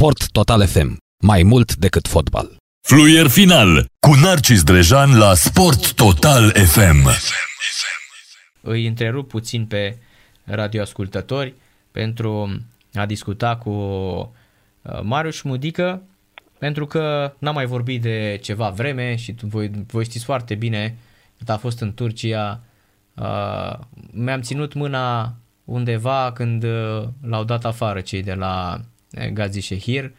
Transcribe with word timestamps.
Sport 0.00 0.30
Total 0.30 0.66
FM. 0.66 0.96
Mai 1.22 1.42
mult 1.42 1.76
decât 1.76 2.08
fotbal. 2.08 2.56
Fluier 2.86 3.26
final 3.26 3.86
cu 4.06 4.14
Narcis 4.14 4.62
Drejan 4.62 5.18
la 5.18 5.34
Sport 5.34 5.92
Total 5.92 6.50
FM. 6.50 7.08
Îi 8.60 8.86
întrerup 8.86 9.28
puțin 9.28 9.66
pe 9.66 9.96
radioascultători 10.44 11.54
pentru 11.90 12.60
a 12.94 13.06
discuta 13.06 13.56
cu 13.56 13.70
uh, 13.70 15.00
Marius 15.02 15.42
Mudică, 15.42 16.02
pentru 16.58 16.86
că 16.86 17.34
n-am 17.38 17.54
mai 17.54 17.66
vorbit 17.66 18.02
de 18.02 18.38
ceva 18.42 18.68
vreme 18.68 19.16
și 19.16 19.34
voi, 19.40 19.70
voi 19.86 20.04
știți 20.04 20.24
foarte 20.24 20.54
bine 20.54 20.96
cât 21.38 21.48
a 21.48 21.56
fost 21.56 21.80
în 21.80 21.94
Turcia. 21.94 22.60
Uh, 23.14 23.78
mi-am 24.10 24.40
ținut 24.40 24.74
mâna 24.74 25.34
undeva 25.64 26.32
când 26.32 26.62
uh, 26.62 27.02
l-au 27.22 27.44
dat 27.44 27.64
afară 27.64 28.00
cei 28.00 28.22
de 28.22 28.34
la 28.34 28.80
Gazi 29.32 29.60
Shehir, 29.60 30.12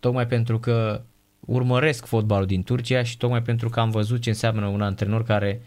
tocmai 0.00 0.26
pentru 0.26 0.58
că 0.58 1.00
urmăresc 1.40 2.06
fotbalul 2.06 2.46
din 2.46 2.62
Turcia 2.62 3.02
și 3.02 3.16
tocmai 3.16 3.42
pentru 3.42 3.68
că 3.68 3.80
am 3.80 3.90
văzut 3.90 4.20
ce 4.20 4.28
înseamnă 4.28 4.66
un 4.66 4.82
antrenor 4.82 5.24
care 5.24 5.60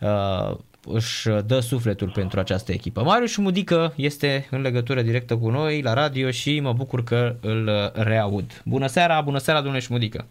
uh, 0.00 0.56
își 0.84 1.28
dă 1.46 1.60
sufletul 1.60 2.10
pentru 2.14 2.40
această 2.40 2.72
echipă. 2.72 3.02
Marius 3.02 3.36
Mudică 3.36 3.92
este 3.96 4.46
în 4.50 4.60
legătură 4.60 5.02
directă 5.02 5.36
cu 5.36 5.48
noi 5.48 5.82
la 5.82 5.92
radio 5.92 6.30
și 6.30 6.60
mă 6.60 6.72
bucur 6.72 7.04
că 7.04 7.34
îl 7.40 7.90
reaud. 7.94 8.62
Bună 8.64 8.86
seara, 8.86 9.20
bună 9.20 9.38
seara 9.38 9.60
domnule 9.60 9.82
Șmudică! 9.82 10.26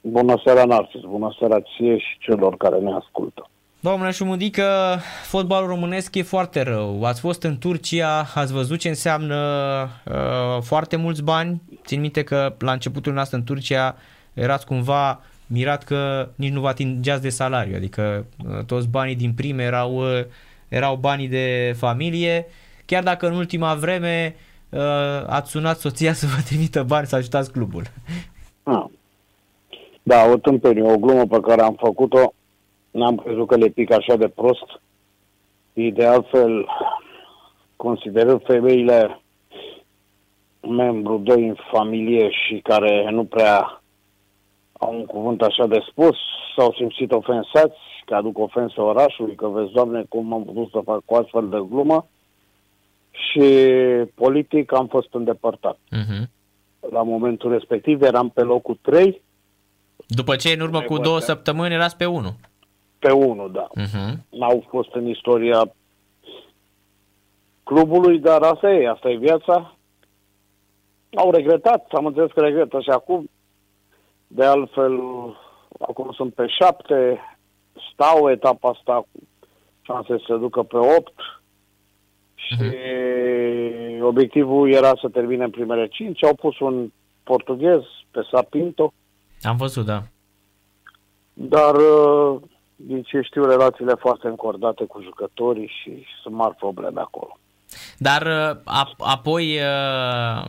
Bună 0.00 0.40
seara, 0.44 0.64
Narcis! 0.64 1.00
Bună 1.00 1.34
seara 1.38 1.60
ție 1.60 1.98
și 1.98 2.18
celor 2.18 2.56
care 2.56 2.78
ne 2.78 2.92
ascultă! 2.92 3.50
Domnule 3.82 4.10
Șumudică, 4.10 4.98
fotbalul 5.22 5.68
românesc 5.68 6.14
e 6.14 6.22
foarte 6.22 6.62
rău. 6.62 7.04
Ați 7.04 7.20
fost 7.20 7.42
în 7.42 7.58
Turcia, 7.58 8.26
ați 8.34 8.52
văzut 8.52 8.78
ce 8.78 8.88
înseamnă 8.88 9.36
uh, 10.06 10.62
foarte 10.62 10.96
mulți 10.96 11.22
bani. 11.22 11.62
Țin 11.84 12.00
minte 12.00 12.22
că 12.22 12.54
la 12.58 12.72
începutul 12.72 13.12
noastră 13.12 13.36
în 13.36 13.44
Turcia 13.44 13.96
erați 14.34 14.66
cumva 14.66 15.20
mirat 15.46 15.84
că 15.84 16.28
nici 16.34 16.52
nu 16.52 16.60
vă 16.60 16.68
atingeați 16.68 17.22
de 17.22 17.28
salariu, 17.28 17.74
adică 17.76 18.26
uh, 18.46 18.64
toți 18.64 18.88
banii 18.88 19.16
din 19.16 19.32
prime 19.32 19.62
erau, 19.62 19.96
uh, 19.96 20.24
erau 20.68 20.96
banii 20.96 21.28
de 21.28 21.74
familie, 21.76 22.46
chiar 22.84 23.02
dacă 23.02 23.26
în 23.26 23.34
ultima 23.34 23.74
vreme 23.74 24.36
uh, 24.68 24.80
ați 25.26 25.50
sunat 25.50 25.78
soția 25.78 26.12
să 26.20 26.26
vă 26.26 26.42
trimită 26.44 26.82
bani 26.82 27.06
să 27.06 27.16
ajutați 27.16 27.52
clubul. 27.52 27.82
Ah. 28.62 28.84
Da, 30.02 30.24
o 30.32 30.36
tâmpenie, 30.36 30.82
o 30.82 30.98
glumă 30.98 31.26
pe 31.26 31.40
care 31.40 31.62
am 31.62 31.76
făcut-o, 31.80 32.34
n-am 32.90 33.16
crezut 33.16 33.46
că 33.46 33.56
le 33.56 33.68
pic 33.68 33.92
așa 33.92 34.16
de 34.16 34.28
prost. 34.28 34.80
E 35.72 35.90
de 35.90 36.06
altfel, 36.06 36.66
considerând 37.76 38.42
femeile 38.44 39.20
membru 40.60 41.16
doi 41.18 41.48
în 41.48 41.56
familie 41.70 42.30
și 42.30 42.60
care 42.62 43.10
nu 43.10 43.24
prea 43.24 43.82
au 44.72 44.94
un 44.94 45.06
cuvânt 45.06 45.42
așa 45.42 45.66
de 45.66 45.84
spus, 45.90 46.16
s-au 46.56 46.72
simțit 46.72 47.12
ofensați, 47.12 47.78
că 48.04 48.14
aduc 48.14 48.38
ofensă 48.38 48.80
orașului, 48.80 49.34
că 49.34 49.46
vezi, 49.46 49.72
Doamne, 49.72 50.04
cum 50.08 50.32
am 50.32 50.44
putut 50.44 50.70
să 50.70 50.80
fac 50.84 51.02
cu 51.04 51.14
astfel 51.14 51.48
de 51.48 51.62
glumă 51.68 52.06
și 53.10 53.42
politic 54.14 54.72
am 54.72 54.86
fost 54.86 55.14
îndepărtat. 55.14 55.78
Uh-huh. 55.78 56.28
La 56.90 57.02
momentul 57.02 57.52
respectiv 57.52 58.02
eram 58.02 58.28
pe 58.28 58.42
locul 58.42 58.78
3. 58.82 59.22
După 60.06 60.36
ce 60.36 60.52
în 60.52 60.60
urmă 60.60 60.80
cu 60.80 60.98
două 60.98 61.18
săptămâni 61.18 61.74
erați 61.74 61.96
pe 61.96 62.06
1. 62.06 62.28
Pe 63.00 63.10
1, 63.10 63.48
da. 63.48 63.68
Uh-huh. 63.80 64.12
N-au 64.28 64.66
fost 64.68 64.94
în 64.94 65.06
istoria 65.06 65.72
clubului, 67.62 68.18
dar 68.18 68.42
asta 68.42 68.70
e, 68.70 68.88
asta 68.88 69.08
e 69.08 69.16
viața. 69.16 69.76
Au 71.14 71.30
regretat, 71.30 71.86
am 71.90 72.06
înțeles 72.06 72.30
că 72.30 72.40
regretă 72.40 72.80
și 72.80 72.90
acum 72.90 73.30
de 74.26 74.44
altfel, 74.44 75.00
acum 75.80 76.12
sunt 76.12 76.34
pe 76.34 76.46
șapte, 76.46 77.20
stau 77.92 78.30
etapa 78.30 78.68
asta 78.68 78.94
cu 78.94 79.20
șanse 79.80 80.18
să 80.18 80.24
se 80.26 80.36
ducă 80.36 80.62
pe 80.62 80.76
opt 80.76 81.14
și 82.34 82.56
uh-huh. 82.56 84.00
obiectivul 84.00 84.72
era 84.72 84.92
să 85.00 85.08
termine 85.08 85.44
în 85.44 85.50
primele 85.50 85.88
cinci. 85.88 86.24
Au 86.24 86.34
pus 86.34 86.58
un 86.58 86.92
portughez 87.22 87.82
pe 88.10 88.20
Sapinto. 88.30 88.92
Am 89.42 89.56
văzut, 89.56 89.84
da. 89.84 90.02
Dar, 91.32 91.74
uh, 91.74 92.40
din 92.86 93.02
ce 93.02 93.20
știu, 93.20 93.44
relațiile 93.44 93.94
foarte 93.94 94.26
încordate 94.26 94.84
cu 94.84 95.00
jucătorii 95.02 95.72
și 95.82 96.04
sunt 96.22 96.34
mari 96.34 96.54
probleme 96.54 97.00
acolo. 97.00 97.38
Dar 97.98 98.22
uh, 98.22 98.74
apoi 98.98 99.56
uh, 99.56 100.44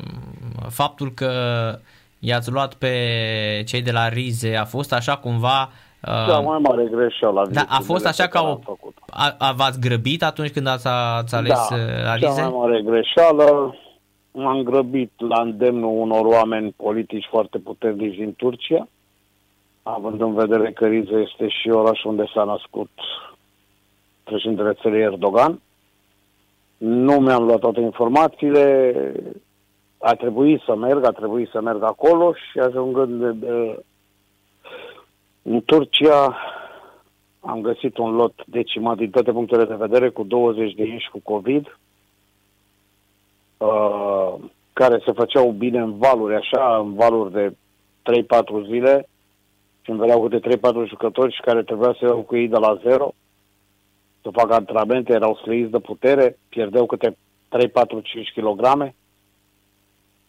faptul 0.69 1.11
că 1.11 1.31
i-ați 2.19 2.51
luat 2.51 2.73
pe 2.73 2.93
cei 3.65 3.81
de 3.81 3.91
la 3.91 4.07
Rize, 4.07 4.55
a 4.55 4.65
fost 4.65 4.93
așa 4.93 5.17
cumva... 5.17 5.69
Uh, 6.07 6.27
da, 6.27 6.39
mai 6.39 6.59
mare 6.61 6.87
greșeală. 6.91 7.47
Da, 7.51 7.65
a 7.69 7.79
fost 7.79 8.05
așa 8.05 8.27
ca 8.27 8.41
o... 8.41 8.59
A, 9.09 9.35
a, 9.37 9.51
v-ați 9.51 9.79
grăbit 9.79 10.23
atunci 10.23 10.51
când 10.51 10.67
ați, 10.67 10.87
ați 11.17 11.35
ales 11.35 11.67
da, 11.69 11.75
uh, 11.75 12.13
Rize? 12.15 12.41
Da, 12.41 12.47
mai 12.47 12.59
mare 12.59 12.81
greșeală. 12.81 13.75
M-am 14.31 14.63
grăbit 14.63 15.11
la 15.17 15.41
îndemnul 15.41 16.01
unor 16.01 16.25
oameni 16.25 16.73
politici 16.77 17.27
foarte 17.29 17.57
puternici 17.57 18.15
din 18.15 18.33
Turcia, 18.37 18.87
având 19.83 20.21
în 20.21 20.33
vedere 20.33 20.71
că 20.71 20.87
Rize 20.87 21.15
este 21.15 21.47
și 21.47 21.69
orașul 21.69 22.09
unde 22.09 22.25
s-a 22.33 22.43
născut 22.43 22.89
președintele 24.23 24.73
țării 24.81 25.01
Erdogan. 25.01 25.61
Nu 26.77 27.13
mi-am 27.13 27.43
luat 27.43 27.59
toate 27.59 27.79
informațiile, 27.79 28.95
a 29.97 30.13
trebuit 30.13 30.61
să 30.61 30.75
merg, 30.75 31.05
a 31.05 31.11
trebuit 31.11 31.49
să 31.49 31.61
merg 31.61 31.83
acolo 31.83 32.33
și 32.33 32.59
ajungând 32.59 33.19
de, 33.21 33.31
de, 33.45 33.83
în 35.41 35.61
Turcia 35.65 36.37
am 37.39 37.61
găsit 37.61 37.97
un 37.97 38.15
lot 38.15 38.33
decimat 38.45 38.97
din 38.97 39.09
toate 39.09 39.31
punctele 39.31 39.65
de 39.65 39.75
vedere 39.75 40.09
cu 40.09 40.23
20 40.23 40.73
de 40.73 40.85
inși 40.85 41.09
cu 41.09 41.19
COVID 41.23 41.77
uh, 43.57 44.33
care 44.73 45.01
se 45.05 45.11
făceau 45.11 45.51
bine 45.51 45.79
în 45.79 45.97
valuri, 45.97 46.35
așa, 46.35 46.77
în 46.77 46.93
valuri 46.93 47.31
de 47.31 47.55
3-4 48.63 48.67
zile 48.67 49.09
și 49.81 49.89
îmi 49.89 49.99
veneau 49.99 50.27
câte 50.27 50.57
3-4 50.57 50.87
jucători 50.87 51.33
și 51.33 51.41
care 51.41 51.63
trebuia 51.63 51.95
să 51.99 52.05
iau 52.05 52.21
cu 52.21 52.35
ei 52.35 52.47
de 52.47 52.57
la 52.57 52.79
zero 52.83 53.13
să 54.21 54.29
facă 54.29 54.53
antrenamente, 54.53 55.13
erau 55.13 55.35
slăiți 55.35 55.71
de 55.71 55.79
putere, 55.79 56.37
pierdeau 56.49 56.85
câte 56.85 57.17
3-4-5 57.57 57.67
kg 58.35 58.93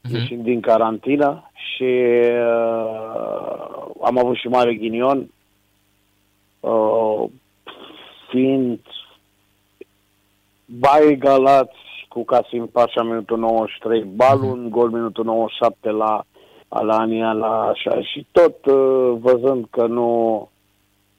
uh-huh. 0.02 0.10
ieșind 0.12 0.42
din 0.42 0.60
carantină 0.60 1.50
și 1.54 1.92
uh, 2.22 3.86
am 4.02 4.18
avut 4.18 4.36
și 4.36 4.48
mare 4.48 4.74
ghinion 4.74 5.30
uh, 6.60 7.24
fiind 8.28 8.80
bai 10.64 11.16
galați 11.18 11.76
cu 12.08 12.24
Casim 12.24 12.66
Pașa 12.66 13.02
minutul 13.02 13.38
93, 13.38 14.02
Balun, 14.02 14.66
uh-huh. 14.66 14.70
gol 14.70 14.90
minutul 14.90 15.24
97 15.24 15.90
la 15.90 16.24
Alania, 16.72 17.32
la 17.32 17.60
așa 17.60 18.00
și 18.00 18.26
tot 18.32 18.66
uh, 18.66 19.12
văzând 19.20 19.66
că 19.70 19.86
nu 19.86 20.48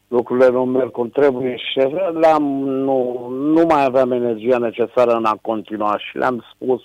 lucrurile 0.08 0.50
nu 0.50 0.66
merg 0.66 0.92
cum 0.92 1.10
trebuie 1.10 1.56
și 1.56 1.80
le-am, 2.20 2.44
nu, 2.64 3.28
nu 3.30 3.66
mai 3.66 3.84
aveam 3.86 4.12
energia 4.12 4.58
necesară 4.58 5.12
în 5.12 5.26
a 5.26 5.38
continua 5.42 5.98
și 5.98 6.18
le-am 6.18 6.46
spus 6.54 6.82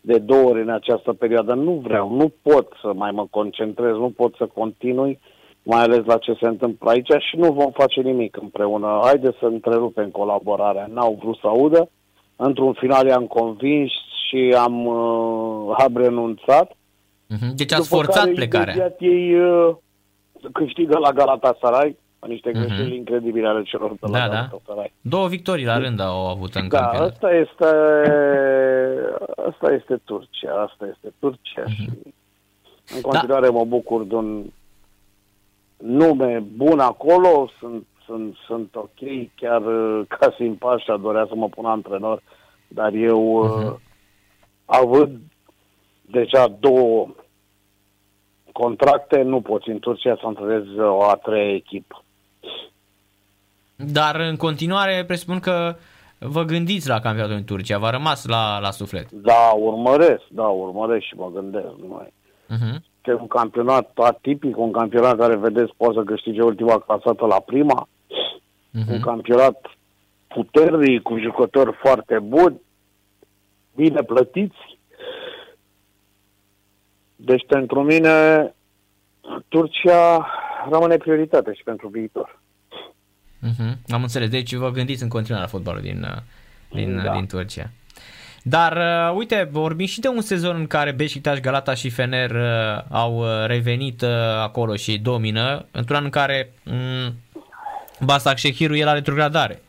de 0.00 0.18
două 0.18 0.48
ori 0.48 0.60
în 0.60 0.68
această 0.68 1.12
perioadă. 1.12 1.54
Nu 1.54 1.72
vreau, 1.72 2.14
nu 2.14 2.32
pot 2.42 2.72
să 2.80 2.92
mai 2.94 3.10
mă 3.10 3.26
concentrez, 3.30 3.92
nu 3.92 4.12
pot 4.16 4.34
să 4.34 4.46
continui, 4.46 5.18
mai 5.62 5.82
ales 5.82 6.04
la 6.04 6.18
ce 6.18 6.36
se 6.40 6.46
întâmplă 6.46 6.90
aici 6.90 7.10
și 7.18 7.36
nu 7.36 7.52
vom 7.52 7.70
face 7.70 8.00
nimic 8.00 8.36
împreună. 8.36 9.00
Haideți 9.02 9.38
să 9.38 9.46
întrerupem 9.46 10.08
colaborarea. 10.10 10.88
N-au 10.92 11.18
vrut 11.22 11.36
să 11.36 11.46
audă. 11.46 11.88
Într-un 12.36 12.72
final 12.72 13.06
i-am 13.06 13.26
convins 13.26 13.90
și 14.28 14.54
am, 14.58 14.86
uh, 14.86 15.74
am 15.78 15.96
renunțat. 15.96 16.76
Uh-huh. 17.34 17.54
Deci 17.54 17.72
ați 17.72 17.88
forțat 17.88 18.30
plecarea. 18.30 18.94
ei 18.98 19.34
uh, 19.34 19.76
câștigă 20.52 20.98
la 20.98 21.12
Galatasaray 21.12 21.96
niște 22.26 22.50
uh-huh. 22.50 22.52
greșeli 22.52 22.96
incredibile 22.96 23.48
ale 23.48 23.62
celor 23.62 23.90
de 23.90 23.96
la 24.00 24.28
da, 24.28 24.28
da. 24.28 24.84
Două 25.00 25.28
victorii 25.28 25.64
la 25.64 25.78
rând 25.78 26.00
au 26.00 26.26
avut 26.28 26.54
în 26.54 26.68
da, 26.68 26.78
campionat. 26.78 27.10
asta 27.10 27.30
este, 27.30 27.66
asta 29.48 29.72
este 29.72 30.00
Turcia, 30.04 30.52
asta 30.52 30.86
este 30.94 31.12
Turcia 31.18 31.62
uh-huh. 31.62 31.74
și 31.74 31.90
în 32.94 33.00
continuare 33.00 33.46
da. 33.46 33.52
mă 33.52 33.64
bucur 33.64 34.04
de 34.04 34.14
un 34.14 34.44
nume 35.76 36.44
bun 36.56 36.78
acolo, 36.78 37.50
sunt, 37.58 37.86
sunt, 38.04 38.36
sunt 38.46 38.74
ok, 38.74 39.30
chiar 39.34 39.62
Casim 40.08 40.56
Pașa 40.56 40.96
dorea 40.96 41.26
să 41.28 41.34
mă 41.34 41.48
pună 41.48 41.68
antrenor, 41.68 42.22
dar 42.68 42.92
eu 42.92 43.48
uh-huh. 43.48 43.80
având 44.64 45.20
deja 46.10 46.48
două 46.60 47.08
contracte, 48.52 49.22
nu 49.22 49.40
poți 49.40 49.68
în 49.68 49.78
Turcia 49.78 50.14
să 50.14 50.26
antrenezi 50.26 50.78
o 50.78 51.02
a 51.02 51.14
treia 51.14 51.54
echipă. 51.54 52.04
Dar 53.76 54.20
în 54.20 54.36
continuare 54.36 55.04
presupun 55.06 55.40
că 55.40 55.76
vă 56.18 56.42
gândiți 56.42 56.88
la 56.88 57.00
campionatul 57.00 57.36
în 57.36 57.44
Turcia, 57.44 57.78
v-a 57.78 57.90
rămas 57.90 58.26
la, 58.26 58.58
la 58.58 58.70
suflet. 58.70 59.10
Da, 59.10 59.52
urmăresc, 59.56 60.22
da, 60.28 60.46
urmăresc 60.46 61.04
și 61.04 61.14
mă 61.14 61.30
gândesc. 61.34 61.66
Numai. 61.80 62.12
Uh-huh. 62.46 62.76
Este 62.96 63.14
un 63.20 63.26
campionat 63.26 63.90
atipic, 63.94 64.56
un 64.58 64.72
campionat 64.72 65.16
care, 65.16 65.36
vedeți, 65.36 65.72
poate 65.76 65.94
să 65.94 66.04
câștige 66.04 66.42
ultima 66.42 66.78
clasată 66.78 67.26
la 67.26 67.40
prima. 67.40 67.88
Uh-huh. 68.08 68.92
Un 68.92 69.00
campionat 69.00 69.66
puternic, 70.26 71.02
cu 71.02 71.18
jucători 71.18 71.72
foarte 71.72 72.18
buni, 72.18 72.60
bine 73.74 74.02
plătiți. 74.02 74.75
Deci, 77.16 77.46
pentru 77.46 77.82
mine, 77.82 78.54
Turcia 79.48 80.26
rămâne 80.70 80.96
prioritate 80.96 81.54
și 81.54 81.62
pentru 81.62 81.88
viitor. 81.88 82.40
Uh-huh. 83.42 83.72
Am 83.88 84.02
înțeles. 84.02 84.28
Deci 84.28 84.54
vă 84.54 84.70
gândiți 84.70 85.02
în 85.02 85.08
continuare 85.08 85.44
la 85.44 85.50
fotbalul 85.50 85.80
din, 85.80 86.02
uh, 86.02 86.22
din, 86.70 87.02
da. 87.04 87.12
din 87.12 87.26
Turcia. 87.26 87.70
Dar, 88.42 88.76
uh, 88.76 89.16
uite, 89.16 89.48
vorbim 89.50 89.86
și 89.86 90.00
de 90.00 90.08
un 90.08 90.20
sezon 90.20 90.56
în 90.56 90.66
care 90.66 90.92
Beşiktaş, 90.92 91.40
Galata 91.40 91.74
și 91.74 91.90
Fener 91.90 92.30
uh, 92.30 92.82
au 92.90 93.18
uh, 93.18 93.26
revenit 93.46 94.02
uh, 94.02 94.08
acolo 94.42 94.76
și 94.76 94.98
domină, 94.98 95.66
într-un 95.70 95.96
an 95.96 96.04
în 96.04 96.10
care 96.10 96.52
um, 96.64 97.14
Basak 98.04 98.38
Shehiru 98.38 98.74
e 98.74 98.84
la 98.84 98.92
retrogradare, 98.92 99.62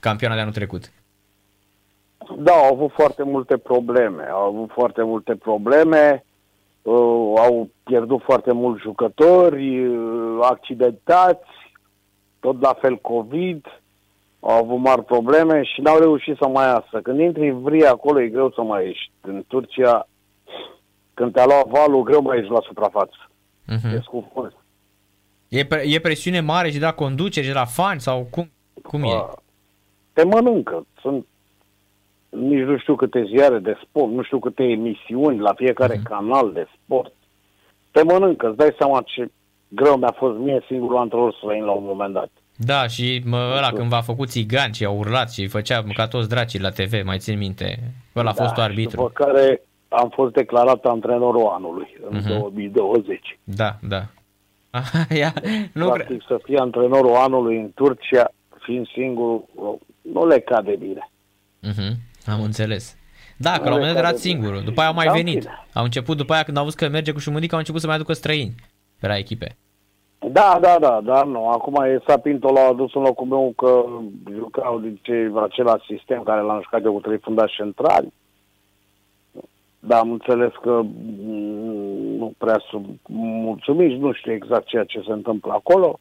campioana 0.00 0.34
de 0.34 0.40
anul 0.40 0.52
trecut. 0.52 0.92
Da, 2.38 2.52
au 2.52 2.74
avut 2.74 2.92
foarte 2.92 3.22
multe 3.22 3.56
probleme. 3.56 4.24
Au 4.30 4.42
avut 4.42 4.70
foarte 4.72 5.02
multe 5.02 5.34
probleme, 5.34 6.24
uh, 6.86 7.38
au 7.38 7.68
pierdut 7.82 8.22
foarte 8.22 8.52
mulți 8.52 8.82
jucători, 8.82 9.86
uh, 9.86 10.38
accidentați, 10.42 11.48
tot 12.40 12.60
la 12.60 12.76
fel 12.80 12.96
COVID, 12.96 13.66
au 14.40 14.64
avut 14.64 14.78
mari 14.78 15.04
probleme 15.04 15.62
și 15.62 15.80
n-au 15.80 15.98
reușit 15.98 16.36
să 16.36 16.48
mai 16.48 16.66
iasă. 16.66 17.00
Când 17.02 17.20
intri 17.20 17.48
în 17.48 17.62
vrie 17.62 17.86
acolo 17.86 18.20
e 18.20 18.28
greu 18.28 18.50
să 18.50 18.62
mai 18.62 18.86
ieși. 18.86 19.10
În 19.20 19.44
Turcia, 19.46 20.08
când 21.14 21.32
te-a 21.32 21.44
luat 21.44 21.66
valul, 21.66 22.02
greu 22.02 22.22
mai 22.22 22.38
ieși 22.38 22.50
la 22.50 22.60
suprafață. 22.60 23.16
Uh-huh. 23.72 23.94
E 23.94 24.00
scufund. 24.02 24.52
E, 25.48 25.64
pre- 25.64 25.84
e 25.86 26.00
presiune 26.00 26.40
mare 26.40 26.70
și 26.70 26.78
de 26.78 26.84
la 26.84 26.92
conducere 26.92 27.46
și 27.46 27.52
de 27.52 27.58
la 27.58 27.64
fani 27.64 28.00
sau 28.00 28.26
cum, 28.30 28.50
cum 28.82 29.02
e? 29.02 29.06
Uh, 29.06 29.32
Te 30.12 30.24
mănâncă. 30.24 30.86
Sunt 31.00 31.26
nici 32.38 32.64
nu 32.64 32.78
știu 32.78 32.94
câte 32.96 33.24
ziare 33.34 33.58
de 33.58 33.76
sport, 33.82 34.12
nu 34.12 34.22
știu 34.22 34.38
câte 34.38 34.62
emisiuni 34.62 35.38
la 35.38 35.52
fiecare 35.54 35.94
Mhm. 35.94 36.04
canal 36.04 36.52
de 36.52 36.66
sport. 36.84 37.12
Te 37.90 38.02
mănâncă, 38.02 38.46
îți 38.48 38.56
dai 38.56 38.74
seama 38.78 39.02
ce 39.04 39.30
greu 39.68 39.96
mi-a 39.96 40.14
fost 40.16 40.38
mie 40.38 40.62
singurul 40.66 40.96
antrenor 40.96 41.34
străin 41.38 41.64
la 41.64 41.70
un 41.72 41.84
moment 41.84 42.12
dat. 42.12 42.30
Da, 42.56 42.86
și 42.86 43.22
mă, 43.24 43.36
ăla 43.56 43.70
când 43.72 43.88
v-a 43.88 44.00
făcut 44.00 44.28
țigan 44.28 44.72
și 44.72 44.84
a 44.84 44.90
urlat 44.90 45.32
și 45.32 45.46
făcea 45.46 45.84
ca 45.94 46.08
toți 46.08 46.28
dracii 46.28 46.60
la 46.60 46.70
TV, 46.70 47.04
mai 47.04 47.18
țin 47.18 47.38
minte. 47.38 47.78
Ăla 48.16 48.30
a 48.30 48.32
fost 48.32 48.54
Da, 48.54 48.62
și 48.62 48.68
arbitru. 48.68 48.96
După 48.96 49.10
care 49.24 49.62
am 49.88 50.08
fost 50.14 50.32
declarat 50.32 50.84
antrenorul 50.84 51.46
anului 51.46 51.96
în 52.10 52.16
Mhm. 52.16 52.28
2020. 52.28 53.38
Da, 53.44 53.76
da. 53.88 54.02
Ia, 55.20 55.32
nu 55.72 55.90
cre- 55.90 56.04
Practic 56.04 56.22
să 56.26 56.38
fii 56.44 56.56
antrenorul 56.56 57.14
anului 57.14 57.56
în 57.56 57.70
Turcia, 57.74 58.28
fiind 58.60 58.86
singur, 58.88 59.40
nu 60.02 60.26
le 60.26 60.38
cade 60.40 60.76
bine. 60.78 61.10
Mhm, 61.60 61.94
Am 62.26 62.42
înțeles. 62.42 62.96
Da, 63.36 63.52
că 63.52 63.58
Nu 63.62 63.68
la 63.68 63.74
un 63.74 63.80
le 63.80 63.86
moment 63.86 63.94
dat 63.94 64.04
era 64.04 64.12
cade 64.12 64.20
bine. 64.22 64.30
singurul. 64.32 64.62
După 64.64 64.80
aia 64.80 64.88
au 64.88 64.94
mai 64.94 65.06
Da, 65.06 65.12
venit. 65.12 65.38
bine. 65.38 65.66
Au 65.72 65.84
început 65.84 66.16
după 66.16 66.32
aia 66.32 66.42
când 66.42 66.56
au 66.56 66.64
văzut 66.64 66.78
că 66.78 66.88
merge 66.88 67.12
cu 67.12 67.18
șumudic, 67.18 67.52
au 67.52 67.58
început 67.58 67.80
să 67.80 67.86
mai 67.86 67.96
aducă 67.96 68.12
străini 68.12 68.54
pe 69.00 69.06
la 69.06 69.16
echipe. 69.16 69.56
Da, 70.30 70.58
da, 70.60 70.76
da, 70.80 71.00
dar 71.04 71.24
nu. 71.26 71.48
Acum 71.48 71.74
e 71.84 72.02
Sapinto 72.06 72.52
l-a 72.52 72.66
adus 72.70 72.94
în 72.94 73.02
locul 73.02 73.26
meu 73.26 73.52
că 73.56 73.84
jucau 74.34 74.78
din 74.80 74.98
ce, 75.02 75.30
același 75.42 75.84
sistem 75.96 76.22
care 76.22 76.40
l-am 76.40 76.60
jucat 76.62 76.84
eu 76.84 76.92
cu 76.92 77.00
trei 77.00 77.18
fundași 77.18 77.54
centrali. 77.56 78.12
Dar 79.78 79.98
am 80.00 80.10
înțeles 80.10 80.52
că 80.62 80.80
mm, 80.82 82.16
nu 82.18 82.32
prea 82.38 82.60
sunt 82.70 82.86
mulțumiți, 83.08 83.94
nu 83.94 84.12
știu 84.12 84.32
exact 84.32 84.66
ceea 84.66 84.84
ce 84.84 85.02
se 85.06 85.12
întâmplă 85.12 85.52
acolo. 85.52 85.98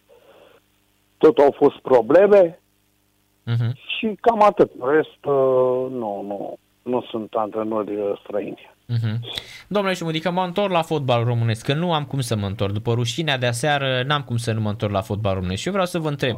Tot 1.17 1.37
au 1.37 1.53
fost 1.57 1.77
probleme 1.77 2.59
Mhm. 3.45 3.77
și 3.97 4.17
cam 4.21 4.41
atât. 4.43 4.71
În 4.79 4.89
rest, 4.89 5.25
uh, 5.25 5.91
nu, 5.91 6.23
nu, 6.27 6.57
nu 6.83 7.05
sunt 7.09 7.33
antrenori 7.33 7.95
uh, 7.95 8.19
străini. 8.23 8.73
Mhm. 8.85 9.19
Domnule 9.67 9.93
Șumudică, 9.95 10.31
mă 10.31 10.41
întorc 10.43 10.71
la 10.71 10.81
fotbal 10.81 11.23
românesc, 11.23 11.65
că 11.65 11.73
nu 11.73 11.93
am 11.93 12.05
cum 12.05 12.19
să 12.21 12.35
mă 12.35 12.45
întorc. 12.45 12.73
După 12.73 12.93
rușinea 12.93 13.37
de 13.37 13.45
aseară, 13.45 14.03
n-am 14.07 14.21
cum 14.21 14.37
să 14.37 14.51
nu 14.51 14.61
mă 14.61 14.69
întorc 14.69 14.91
la 14.93 15.01
fotbal 15.01 15.33
românesc. 15.33 15.59
Și 15.61 15.67
eu 15.67 15.73
vreau 15.73 15.87
să 15.87 15.99
vă 15.99 16.09
întreb. 16.09 16.35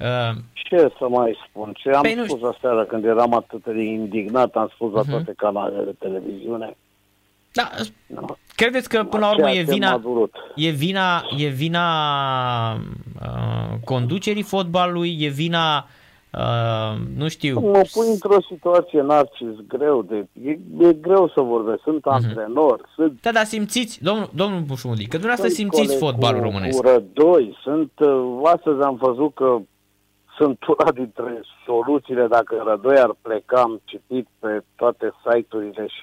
Uh, 0.00 0.36
Ce 0.52 0.76
să 0.98 1.08
mai 1.08 1.36
spun? 1.48 1.72
Ce 1.76 1.90
am 1.90 2.02
Păi 2.02 2.14
nu 2.14 2.24
spus 2.24 2.48
aseară 2.54 2.84
când 2.84 3.04
eram 3.04 3.34
atât 3.34 3.64
de 3.64 3.82
indignat, 3.82 4.54
am 4.54 4.70
spus 4.74 4.92
la 4.92 5.00
Mhm. 5.00 5.10
toate 5.10 5.32
canalele 5.36 5.84
de 5.84 5.94
televiziune. 5.98 6.76
da, 7.52 7.70
Nu. 8.06 8.36
credeți 8.56 8.88
că 8.88 9.04
până 9.04 9.26
la 9.26 9.32
urmă 9.32 9.48
Ceea 9.48 9.54
e 9.60 9.64
ce 9.64 9.70
m-a 9.70 9.74
vina, 9.74 9.96
durut. 9.98 10.34
e 10.56 10.70
vina, 10.70 11.24
e 11.36 11.46
vina 11.46 11.86
uh, 12.74 13.78
conducerii 13.84 14.42
fotbalului, 14.42 15.16
e 15.20 15.28
vina, 15.28 15.86
uh, 16.32 16.94
nu 17.16 17.28
știu, 17.28 17.60
Mă 17.60 17.82
pui 17.92 18.06
într-o 18.10 18.40
situație, 18.50 19.00
Narcis, 19.00 19.56
greu 19.68 20.02
de... 20.02 20.26
E, 20.44 20.50
e 20.78 20.92
greu 20.92 21.28
să 21.34 21.40
vorbesc. 21.40 21.80
Sunt 21.82 22.04
Mhm. 22.04 22.14
antrenor, 22.14 22.88
sunt... 22.94 23.20
Da, 23.22 23.32
dar 23.32 23.44
simțiți, 23.44 24.02
domnul, 24.02 24.30
domnul 24.34 24.60
Bușumudic, 24.60 25.08
că 25.08 25.16
dumneavoastră 25.18 25.48
sunt 25.54 25.72
simțiți 25.72 25.98
coleg 25.98 26.12
fotbalul 26.12 26.38
cu, 26.40 26.44
românesc. 26.44 26.80
Cu 26.80 26.86
rădoi, 26.88 27.58
sunt... 27.62 27.92
Uh, 27.98 28.40
astăzi 28.44 28.82
am 28.82 28.94
văzut 28.96 29.34
că 29.34 29.56
sunt 30.36 30.58
una 30.66 30.90
dintre 30.92 31.40
soluțiile 31.66 32.26
dacă 32.26 32.62
rădoi 32.66 32.98
ar 32.98 33.14
pleca, 33.22 33.60
am 33.60 33.80
citit 33.84 34.26
pe 34.38 34.62
toate 34.76 35.12
site-urile 35.24 35.86
și 35.86 36.02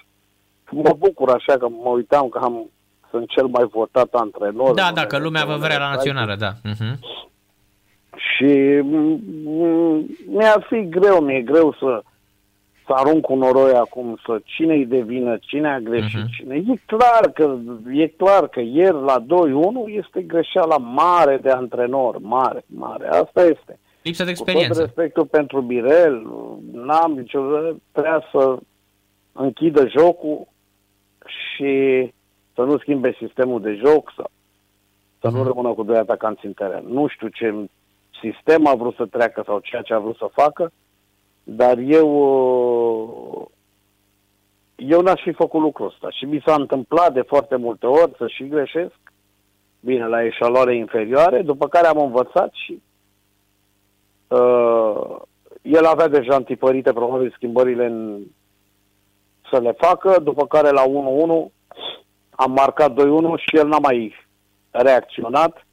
mă 0.72 0.96
bucur 0.98 1.30
așa 1.30 1.54
că 1.58 1.68
mă 1.70 1.90
uitam 1.90 2.30
că 2.30 2.40
am, 2.44 2.70
sunt 3.10 3.30
cel 3.30 3.46
mai 3.46 3.66
votat 3.72 4.08
antrenor. 4.12 4.74
Da, 4.74 4.88
în 4.88 4.94
da, 4.94 5.06
că 5.06 5.18
lumea 5.18 5.46
vă 5.46 5.52
unele 5.54 5.66
vrea 5.66 5.78
la 5.78 5.98
site-uri. 5.98 6.18
națională, 6.18 6.36
da. 6.36 6.52
Mhm. 6.64 7.00
Și 8.16 8.80
mm, 8.84 9.22
mm, 9.46 10.06
mi-ar 10.28 10.66
fi 10.70 10.90
greu, 10.90 11.20
mi-e 11.22 11.42
greu 11.42 11.74
să, 11.80 12.02
să 12.86 12.94
arunc 12.94 13.22
cu 13.22 13.36
noroi 13.36 13.74
acum, 13.74 14.18
să 14.26 14.40
cine-i 14.44 14.86
de 14.86 15.00
vină, 15.02 15.38
cine 15.42 15.74
a 15.74 15.80
greșit, 15.80 16.20
Mhm. 16.20 16.30
cine. 16.32 16.56
E 16.56 16.82
clar 16.86 17.32
că, 17.34 17.58
e 17.92 18.08
clar 18.08 18.48
că 18.48 18.60
ieri 18.60 19.02
la 19.02 19.20
2-1 19.20 19.86
este 19.88 20.22
greșeala 20.22 20.78
mare 20.78 21.38
de 21.38 21.50
antrenor, 21.50 22.18
mare, 22.20 22.64
mare. 22.68 23.08
Asta 23.08 23.44
este. 23.44 23.80
Lipsă 24.02 24.24
de 24.24 24.32
Cu 24.32 24.38
tot 24.38 24.48
experiență. 24.48 24.82
respectul 24.82 25.26
pentru 25.26 25.62
Birel, 25.62 26.28
n-am 26.72 27.12
nicio... 27.12 27.42
Trebuia 27.92 28.24
să 28.32 28.58
închidă 29.32 29.88
jocul 29.88 30.48
și 31.28 31.74
să 32.54 32.62
nu 32.62 32.78
schimbe 32.78 33.16
sistemul 33.20 33.62
de 33.62 33.74
joc, 33.86 34.12
să, 34.16 34.24
să 35.20 35.30
nu 35.30 35.38
Mhm. 35.38 35.48
rămână 35.48 35.70
cu 35.74 35.84
doi 35.84 35.98
atacanți 35.98 36.46
în 36.46 36.54
teren. 36.54 36.84
Nu 36.88 37.08
știu 37.08 37.28
ce 37.28 37.54
sistem 38.22 38.68
a 38.68 38.76
vrut 38.76 38.96
să 38.96 39.06
treacă 39.06 39.44
sau 39.46 39.60
ceea 39.60 39.82
ce 39.82 39.94
a 39.94 40.00
vrut 40.00 40.18
să 40.18 40.30
facă, 40.32 40.72
dar 41.44 41.78
eu 41.78 42.10
uh, 42.10 43.46
eu 44.76 45.02
n-aș 45.02 45.22
fi 45.22 45.32
făcut 45.32 45.62
lucrul 45.62 45.88
ăsta. 45.88 46.10
Și 46.10 46.26
mi 46.26 46.44
s-a 46.46 46.54
întâmplat 46.54 47.14
de 47.14 47.22
foarte 47.22 47.56
multe 47.56 47.86
ori 47.86 48.12
să 48.18 48.28
și 48.28 48.48
greșesc, 48.48 49.00
bine, 49.80 50.08
la 50.08 50.24
eșaloare 50.24 50.76
inferioare, 50.76 51.42
după 51.42 51.68
care 51.68 51.88
am 51.88 51.98
învățat 51.98 52.54
și 52.54 52.82
uh, 54.28 55.18
el 55.62 55.86
avea 55.86 56.08
deja 56.08 56.36
întipărite 56.36 56.94
probabil 56.94 57.34
schimbările 57.36 57.86
în, 57.86 58.22
să 59.52 59.60
le 59.60 59.72
facă, 59.72 60.20
după 60.20 60.48
care 60.48 60.70
la 60.70 60.84
1-1 60.84 61.52
am 62.30 62.52
marcat 62.52 62.92
2-1 62.92 62.96
și 63.36 63.58
el 63.58 63.68
n-a 63.68 63.80
mai 63.80 64.14
reacționat, 64.72 65.66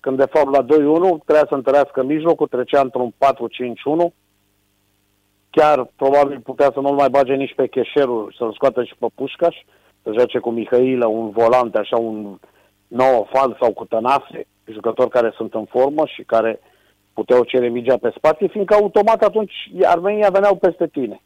când 0.00 0.16
de 0.16 0.26
fapt 0.30 0.50
la 0.50 0.62
2-1 0.62 0.66
trebuia 0.66 1.46
să 1.48 1.54
întărească 1.54 2.02
mijlocul, 2.02 2.46
trecea 2.46 2.80
într-un 2.80 3.10
4-5-1, 3.10 4.12
chiar 5.50 5.84
probabil 5.96 6.40
putea 6.40 6.70
să 6.72 6.80
nu-l 6.80 6.94
mai 6.94 7.08
bage 7.10 7.34
nici 7.34 7.54
pe 7.54 7.66
Cheșerul, 7.66 8.34
să-l 8.38 8.52
scoată 8.52 8.84
și 8.84 8.94
pe 8.98 9.06
Pușcaș, 9.14 9.56
să 10.02 10.12
joace 10.12 10.38
cu 10.38 10.50
Mihailă, 10.50 11.06
un 11.06 11.30
volant, 11.30 11.74
așa 11.74 11.96
un 11.96 12.38
nou 12.86 13.28
fal 13.32 13.56
sau 13.60 13.72
cu 13.72 13.84
Tănase, 13.84 14.46
jucători 14.64 15.10
care 15.10 15.32
sunt 15.36 15.54
în 15.54 15.64
formă 15.64 16.06
și 16.06 16.22
care 16.22 16.60
puteau 17.14 17.44
cere 17.44 17.68
mingea 17.68 17.96
pe 17.96 18.12
spație, 18.16 18.46
fiindcă 18.48 18.74
automat 18.74 19.22
atunci 19.22 19.70
armenii 19.82 20.26
veneau 20.32 20.56
peste 20.56 20.86
tine. 20.86 21.20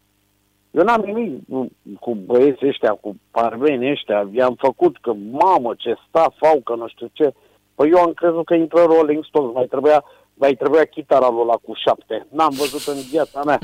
Eu 0.71 0.83
n-am 0.83 1.01
nimic 1.01 1.49
cu- 1.49 1.71
cu 2.01 2.15
băieții 2.15 2.69
ăștia, 2.69 2.91
cu 2.93 3.17
parvenii 3.31 3.91
ăștia. 3.91 4.29
I-am 4.33 4.55
făcut 4.59 4.97
că, 5.01 5.13
mamă, 5.31 5.75
ce 5.77 5.97
staff 6.09 6.43
au, 6.43 6.61
că 6.61 6.75
nu 6.75 6.89
știu 6.89 7.09
ce. 7.13 7.33
Păi 7.75 7.91
eu 7.95 8.01
am 8.03 8.13
crezut 8.13 8.45
că 8.45 8.55
intră 8.55 8.83
Rolling 8.83 9.25
Stones, 9.25 9.55
mai 9.55 9.67
trebuia, 9.67 10.05
mai 10.35 10.53
trebuia 10.55 10.85
chitara 10.85 11.29
lui 11.31 11.41
ăla 11.41 11.55
cu 11.63 11.73
șapte. 11.85 12.27
N-am 12.31 12.55
văzut 12.63 12.95
în 12.95 13.01
viața 13.11 13.41
mea. 13.45 13.59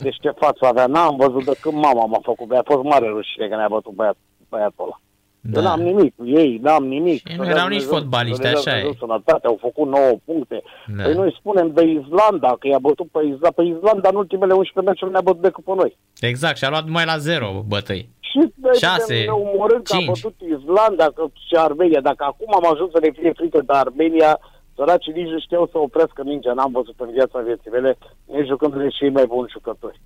Deci 0.00 0.16
ce 0.20 0.30
față 0.38 0.66
avea, 0.66 0.86
n-am 0.86 1.16
văzut 1.16 1.44
de 1.44 1.54
când 1.60 1.74
mama 1.74 2.04
m-a 2.06 2.20
făcut. 2.22 2.48
Mi-a 2.48 2.62
fost 2.64 2.82
mare 2.82 3.06
rușine 3.08 3.48
că 3.48 3.56
ne-a 3.56 3.68
bătut 3.68 3.92
băiat, 3.92 4.16
băiatul 4.48 4.84
ăla. 4.84 5.00
Da. 5.44 5.58
Eu 5.60 5.64
n-am 5.66 5.80
nimic 5.80 6.14
cu 6.16 6.26
ei, 6.26 6.58
n-am 6.62 6.84
nimic. 6.86 7.16
Și 7.28 7.34
Să 7.34 7.36
nu 7.36 7.42
dea 7.44 7.52
erau 7.52 7.68
nici 7.68 7.78
Dumnezeu- 7.78 7.98
fotbaliști, 7.98 8.36
să 8.36 8.42
le 8.42 8.48
dea 8.48 8.58
așa 8.58 8.70
e. 8.70 8.80
Dumnezeu 8.80 9.06
Sănătate, 9.08 9.46
au 9.46 9.58
făcut 9.60 9.88
9 9.88 10.10
puncte. 10.24 10.62
Da. 10.96 11.02
Păi 11.02 11.14
noi 11.14 11.34
spunem 11.38 11.72
de 11.74 11.82
Islanda, 11.84 12.56
că 12.58 12.66
i-a 12.66 12.78
bătut 12.78 13.08
pe 13.10 13.18
Islanda. 13.22 13.50
Pe 13.56 13.62
Islanda 13.62 14.08
în 14.08 14.16
ultimele 14.16 14.52
11 14.52 14.90
meciuri 14.90 15.10
ne-a 15.10 15.20
bătut 15.20 15.42
decât 15.42 15.64
pe 15.64 15.72
noi. 15.74 15.96
Exact, 16.20 16.56
și 16.56 16.64
a 16.64 16.68
luat 16.68 16.84
numai 16.84 17.04
la 17.04 17.16
zero 17.16 17.64
bătăi. 17.68 18.08
Și 18.32 18.40
Șase, 18.80 19.14
ne 19.14 19.32
umorând 19.46 19.84
că 19.86 19.94
a 19.94 19.96
cinci. 19.96 20.22
bătut 20.22 20.36
Islanda 20.56 21.06
că, 21.16 21.22
și 21.46 21.54
Armenia. 21.68 22.00
Dacă 22.00 22.22
acum 22.24 22.50
am 22.54 22.72
ajuns 22.72 22.90
să 22.90 22.98
ne 23.02 23.10
fie 23.18 23.32
frică 23.40 23.58
de 23.68 23.72
Armenia, 23.84 24.32
săracii 24.76 25.12
nici 25.12 25.32
nu 25.34 25.40
știau 25.40 25.66
să 25.72 25.78
oprească 25.78 26.20
mingea. 26.24 26.52
N-am 26.52 26.72
văzut 26.72 26.94
în 27.04 27.10
viața 27.10 27.38
vieții 27.48 27.70
mele, 27.70 27.98
nici 28.24 28.46
jucându-le 28.46 28.88
și 28.88 29.04
ei 29.04 29.10
mai 29.18 29.26
buni 29.26 29.54
jucători. 29.56 30.00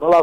Ăla, 0.00 0.20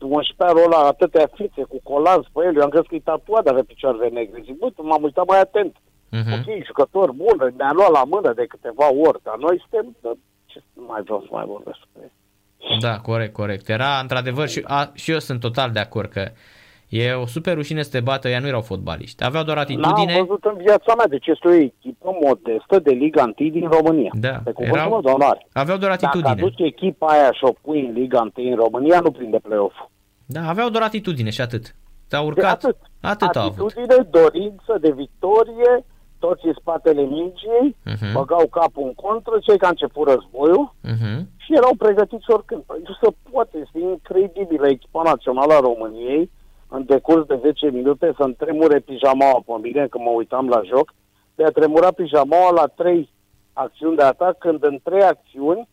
11 0.00 0.64
ăla, 0.66 0.80
atâtea 0.86 1.26
fițe 1.34 1.62
cu 1.72 1.78
colanți 1.82 2.28
pe 2.32 2.40
el, 2.46 2.56
eu 2.56 2.62
am 2.62 2.68
crezut 2.68 2.88
că 2.88 2.94
e 2.94 3.10
tatuat 3.10 3.44
de 3.44 3.52
pe 3.52 3.62
picioarele 3.62 4.08
negre. 4.08 4.42
Zic, 4.44 4.58
bă, 4.58 4.68
m-am 4.76 5.02
uitat 5.02 5.26
mai 5.26 5.40
atent. 5.40 5.76
Mhm. 6.10 6.32
Ok, 6.32 6.64
jucător 6.66 7.08
bun, 7.12 7.54
ne-a 7.56 7.72
luat 7.72 7.90
la 7.90 8.04
mână 8.04 8.32
de 8.32 8.44
câteva 8.46 8.86
ori, 9.06 9.22
dar 9.22 9.36
noi 9.36 9.56
suntem, 9.60 9.96
da, 10.00 10.12
ce 10.46 10.58
să 10.58 10.80
mai 10.88 11.02
vreau 11.02 11.20
să 11.20 11.28
mai 11.30 11.44
vorbesc 11.44 11.78
cu 11.92 11.98
ei. 12.02 12.12
Da, 12.80 12.98
corect, 12.98 13.32
corect. 13.32 13.68
Era 13.68 13.98
într-adevăr 14.00 14.48
și, 14.48 14.64
a, 14.66 14.90
și 14.94 15.10
eu 15.10 15.18
sunt 15.18 15.40
total 15.40 15.70
de 15.70 15.78
acord 15.78 16.10
că 16.10 16.30
e 16.88 17.12
o 17.12 17.26
super 17.26 17.54
rușine 17.54 17.82
să 17.82 17.90
te 17.90 18.00
bată, 18.00 18.28
ea 18.28 18.40
nu 18.40 18.46
erau 18.46 18.60
fotbaliști. 18.60 19.24
Aveau 19.24 19.44
doar 19.44 19.58
atitudine. 19.58 20.14
N-am 20.14 20.26
văzut 20.26 20.44
în 20.44 20.56
viața 20.58 20.94
mea, 20.96 21.06
deci 21.06 21.26
este 21.26 21.48
o 21.48 21.52
echipă 21.52 22.16
modestă 22.26 22.78
de 22.78 22.90
Liga 22.90 23.22
1 23.38 23.50
din 23.50 23.68
România. 23.68 24.10
Da, 24.12 24.28
Pe 24.44 24.52
cuvântul 24.52 24.78
erau- 24.78 24.90
meu 24.90 25.00
de 25.00 25.10
onoare. 25.10 25.46
Aveau 25.52 25.78
doar 25.78 25.90
Dacă 25.90 26.04
atitudine. 26.06 26.40
aduci 26.42 26.60
echipa 26.60 27.06
aia 27.06 27.32
și 27.32 27.44
o 27.44 27.52
pui 27.62 27.80
în 27.86 27.92
Liga 27.92 28.30
1 28.36 28.50
în 28.50 28.56
România, 28.56 29.00
nu 29.00 29.10
prinde 29.10 29.38
play-off. 29.38 29.74
Da, 30.26 30.48
aveau 30.48 30.68
doar 30.68 30.82
atitudine 30.82 31.30
și 31.30 31.40
atât. 31.40 31.74
S-au 32.06 32.26
urcat. 32.26 32.52
atât. 32.64 32.76
Atât 33.00 33.36
au 33.36 33.44
avut. 33.46 33.70
Atitudine, 33.70 34.06
dorință 34.10 34.78
de 34.80 34.90
victorie, 34.96 35.84
toți 36.18 36.46
în 36.46 36.54
spatele 36.60 37.02
mingii, 37.02 37.76
Mhm. 37.84 38.12
băgau 38.12 38.46
capul 38.46 38.82
în 38.86 38.94
contră, 38.94 39.32
cei 39.46 39.58
care 39.58 39.64
au 39.72 39.76
început 39.76 40.08
războiul 40.12 40.74
Mhm. 40.82 41.28
și 41.36 41.54
erau 41.54 41.74
pregătiți 41.78 42.30
oricând. 42.30 42.62
Păi 42.62 42.80
nu 42.84 42.94
se 43.02 43.14
poate, 43.30 43.58
este 43.64 43.78
incredibil 43.78 44.64
echipa 44.64 45.02
națională 45.04 45.52
a 45.54 45.60
României 45.60 46.30
în 46.68 46.84
decurs 46.86 47.26
de 47.26 47.38
10 47.42 47.70
minute 47.70 48.14
să-mi 48.18 48.34
tremure 48.34 48.78
pijamaua 48.78 49.42
pe 49.46 49.52
mine 49.62 49.86
când 49.86 50.04
mă 50.04 50.10
uitam 50.10 50.48
la 50.48 50.60
joc, 50.64 50.94
de 51.34 51.44
a 51.44 51.50
tremura 51.50 51.90
pijamaua 51.90 52.50
la 52.50 52.66
3 52.66 53.10
acțiuni 53.52 53.96
de 53.96 54.02
atac, 54.02 54.38
când 54.38 54.64
în 54.64 54.78
3 54.82 55.02
acțiuni, 55.02 55.68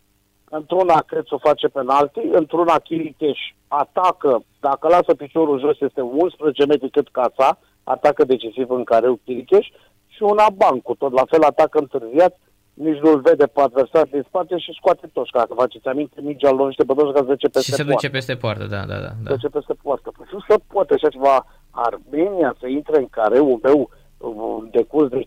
într-una 0.49 1.03
Crețu 1.07 1.37
face 1.37 1.67
penalti, 1.67 2.19
într-una 2.19 2.79
Chiricheș 2.79 3.39
atacă, 3.67 4.43
dacă 4.59 4.87
lasă 4.87 5.13
piciorul 5.15 5.59
jos 5.59 5.79
este 5.79 6.01
11 6.01 6.65
metri 6.65 6.89
cât 6.89 7.09
cața, 7.09 7.57
atacă 7.83 8.23
decisiv 8.23 8.69
în 8.69 8.83
careu 8.83 9.19
Chiricheș 9.25 9.67
și 10.07 10.23
una 10.23 10.45
Bancu, 10.55 10.95
tot 10.95 11.11
la 11.11 11.23
fel 11.27 11.43
atacă 11.43 11.77
întârziat, 11.79 12.39
nici 12.75 12.99
nu-l 12.99 13.19
vede 13.19 13.45
pe 13.45 13.61
adversar 13.61 14.07
din 14.11 14.23
spate 14.27 14.57
și 14.57 14.77
scoate 14.79 15.09
toșca. 15.13 15.39
Dacă 15.39 15.53
faceți 15.53 15.87
aminte, 15.87 16.21
mingea 16.21 16.49
îl 16.49 16.55
lovește 16.55 16.83
pe 16.83 16.93
toșca 16.93 17.19
să 17.19 17.31
zice 17.31 17.47
Și 17.47 17.51
peste 17.51 17.71
se 17.71 17.83
poartă. 17.83 17.91
duce 17.93 18.09
peste 18.09 18.35
poartă, 18.35 18.65
da, 18.75 18.81
da, 18.91 18.97
da. 19.05 19.11
da. 19.23 19.29
Trece 19.29 19.47
peste 19.47 19.73
poartă. 19.83 20.11
Păi 20.17 20.25
nu 20.31 20.39
se 20.47 20.55
poate 20.73 20.93
așa 20.93 21.09
ceva. 21.09 21.45
Armenia 21.71 22.55
să 22.59 22.67
intre 22.67 22.97
în 22.97 23.07
careul 23.17 23.59
meu 23.63 23.79
uh, 24.17 24.57
în 24.61 24.67
decurs 24.71 25.09
de 25.09 25.25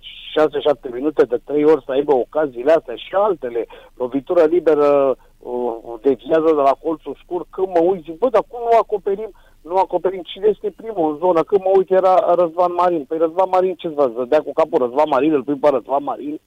6-7 0.88 0.92
minute, 0.92 1.22
de 1.24 1.40
3 1.44 1.64
ori 1.64 1.84
să 1.84 1.92
aibă 1.92 2.14
ocaziile 2.14 2.72
astea 2.72 2.94
și 2.94 3.12
altele. 3.14 3.66
Lovitură 3.94 4.44
liberă 4.44 5.16
uh, 5.38 5.94
deviază 6.02 6.50
de 6.58 6.62
la 6.68 6.76
colțul 6.82 7.18
scurt. 7.22 7.46
Când 7.50 7.66
mă 7.66 7.82
uit, 7.90 8.02
zic, 8.04 8.18
bă, 8.18 8.28
dar 8.28 8.44
cum 8.48 8.60
nu 8.70 8.78
acoperim 8.78 9.30
nu 9.60 9.76
acoperim 9.76 10.22
cine 10.24 10.46
este 10.46 10.70
primul 10.76 11.10
în 11.10 11.16
zonă. 11.16 11.42
Când 11.42 11.60
mă 11.64 11.70
uit 11.76 11.90
era 11.90 12.34
Răzvan 12.34 12.72
Marin. 12.72 13.04
Păi 13.04 13.18
Răzvan 13.18 13.48
Marin 13.50 13.74
ce 13.74 13.92
să 13.96 14.24
dea 14.28 14.40
cu 14.40 14.52
capul 14.52 14.78
Răzvan 14.78 15.08
Marin, 15.08 15.32
îl 15.32 15.42
pui 15.42 15.54
pe 15.54 15.68
Răzvan 15.68 16.02
Marin, 16.02 16.40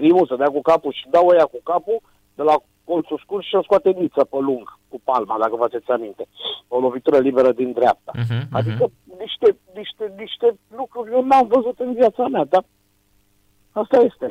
primul 0.00 0.26
să 0.26 0.36
dea 0.36 0.50
cu 0.56 0.60
capul 0.70 0.92
și 0.92 1.06
dau 1.10 1.26
ăia 1.28 1.44
cu 1.44 1.60
capul 1.62 1.98
de 2.34 2.42
la 2.42 2.56
colțul 2.84 3.18
scurt 3.24 3.44
și 3.44 3.54
o 3.54 3.62
scoate 3.62 3.90
niță 3.90 4.24
pe 4.24 4.38
lung 4.48 4.78
cu 4.88 5.00
palma, 5.04 5.38
dacă 5.38 5.54
vă 5.56 5.64
faceți 5.66 5.90
aminte. 5.90 6.24
O 6.68 6.78
lovitură 6.80 7.18
liberă 7.18 7.52
din 7.52 7.72
dreapta. 7.72 8.12
Mhm, 8.14 8.34
mhm. 8.34 8.56
Adică 8.58 8.84
niște, 9.18 9.48
niște, 9.74 10.04
niște 10.16 10.48
lucruri 10.76 11.12
eu 11.12 11.22
n-am 11.24 11.46
văzut 11.46 11.78
în 11.78 11.92
viața 11.92 12.28
mea, 12.28 12.44
dar 12.44 12.64
asta 13.72 13.96
este. 14.10 14.26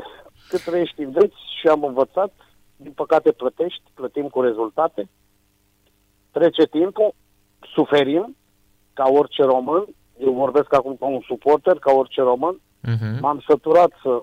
Cât 0.50 0.62
trăiești 0.64 1.02
înveți 1.02 1.40
și 1.60 1.68
am 1.68 1.84
învățat, 1.84 2.32
din 2.76 2.92
păcate 2.92 3.32
plătești, 3.32 3.84
plătim 3.94 4.28
cu 4.28 4.42
rezultate. 4.42 5.10
Trece 6.32 6.66
timpul, 6.66 7.14
suferim, 7.74 8.36
ca 8.94 9.06
orice 9.20 9.44
român, 9.44 9.86
eu 10.18 10.32
vorbesc 10.34 10.74
acum 10.74 10.96
ca 11.00 11.06
un 11.06 11.22
suporter, 11.28 11.78
ca 11.80 11.92
orice 11.94 12.22
român, 12.22 12.60
Mhm. 12.86 13.18
M-am 13.22 13.44
săturat 13.48 13.92
să 14.02 14.22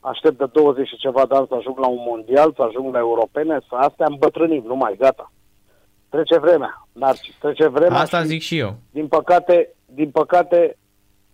aștept 0.00 0.38
de 0.38 0.44
20 0.52 0.88
și 0.88 0.96
ceva 0.96 1.26
de 1.26 1.34
ani 1.34 1.46
să 1.48 1.54
ajung 1.54 1.78
la 1.78 1.86
un 1.86 2.02
mondial, 2.06 2.52
să 2.56 2.62
ajung 2.62 2.92
la 2.92 2.98
europene, 2.98 3.58
să 3.68 3.74
astea 3.74 4.06
îmbătrânim, 4.08 4.64
nu 4.66 4.76
mai, 4.76 4.96
gata. 4.98 5.32
Trece 6.08 6.38
vremea, 6.38 6.86
Narcis, 6.92 7.34
trece 7.38 7.66
vremea 7.68 7.98
Asta 7.98 8.20
și, 8.20 8.26
zic 8.26 8.40
și 8.40 8.58
eu. 8.58 8.76
din 8.90 9.06
păcate, 9.06 9.74
din 9.86 10.10
păcate, 10.10 10.76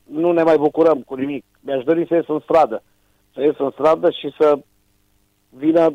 nu 0.05 0.33
ne 0.33 0.43
mai 0.43 0.57
bucurăm 0.57 1.01
cu 1.01 1.15
nimic. 1.15 1.45
Mi-aș 1.61 1.85
dori 1.85 2.07
să 2.07 2.15
ies 2.15 2.29
în 2.29 2.41
stradă, 2.43 2.83
să 3.35 3.43
ies 3.43 3.55
în 3.59 3.71
stradă 3.71 4.11
și 4.11 4.35
să 4.39 4.59
vină 5.49 5.95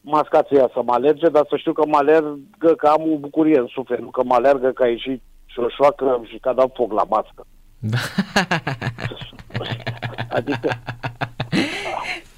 mascația 0.00 0.70
să 0.72 0.80
mă 0.84 0.92
alerge, 0.92 1.28
dar 1.28 1.46
să 1.48 1.56
știu 1.56 1.72
că 1.72 1.86
mă 1.86 1.96
alergă 1.96 2.74
că 2.76 2.86
am 2.86 3.12
o 3.12 3.16
bucurie 3.16 3.58
în 3.58 3.66
suflet, 3.66 4.00
nu 4.00 4.10
că 4.10 4.22
mă 4.24 4.34
alergă 4.34 4.70
că 4.70 4.82
a 4.82 4.88
ieșit 4.88 5.22
și 5.44 5.58
o 5.58 5.68
șoacă 5.68 6.20
și 6.24 6.38
că 6.38 6.48
a 6.48 6.52
dat 6.52 6.70
foc 6.74 6.92
la 6.92 7.04
mască. 7.08 7.46
Adică 10.38 10.68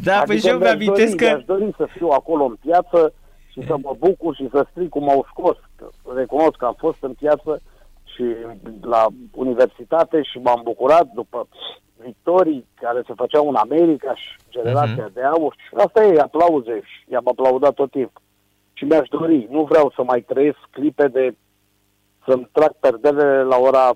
Da, 0.04 0.23
păi 0.26 0.38
și 0.38 0.49
eu 0.49 0.59
mi-aș 0.59 0.69
mi-amintesc 0.69 1.16
dori, 1.16 1.16
că... 1.16 1.25
Mi-aș 1.25 1.45
dori 1.45 1.75
să 1.76 1.87
fiu 1.97 2.09
acolo 2.09 2.45
în 2.45 2.57
piață 2.61 3.12
și 3.52 3.66
să 3.66 3.76
mă 3.83 3.95
bucur 3.99 4.35
și 4.35 4.49
să 4.50 4.66
strig 4.71 4.88
cum 4.88 5.09
au 5.09 5.26
scos. 5.30 5.57
Că 5.76 5.88
Recunosc 6.14 6.57
că 6.57 6.64
am 6.64 6.75
fost 6.78 6.97
în 7.00 7.12
piață 7.12 7.61
și 8.04 8.25
la 8.80 9.07
universitate 9.35 10.23
și 10.23 10.38
m-am 10.38 10.61
bucurat 10.64 11.07
după 11.14 11.49
victorii 12.04 12.66
care 12.75 13.02
se 13.07 13.12
făceau 13.16 13.49
în 13.49 13.54
America 13.54 14.14
și 14.14 14.28
generația 14.50 15.04
Mhm. 15.04 15.12
de 15.12 15.23
aur. 15.23 15.54
Și 15.59 15.75
asta 15.75 16.04
e 16.04 16.21
aplauze 16.21 16.80
și 16.85 17.12
i-am 17.12 17.28
aplaudat 17.28 17.75
tot 17.75 17.90
timpul. 17.90 18.23
Și 18.73 18.85
mi-aș 18.85 19.09
dori, 19.09 19.47
nu 19.50 19.62
vreau 19.64 19.92
să 19.95 20.02
mai 20.02 20.21
trăiesc 20.21 20.59
clipe 20.71 21.09
de 21.09 21.35
să-mi 22.26 22.49
trag 22.52 22.73
perdele 22.73 23.42
la 23.42 23.57
ora 23.57 23.90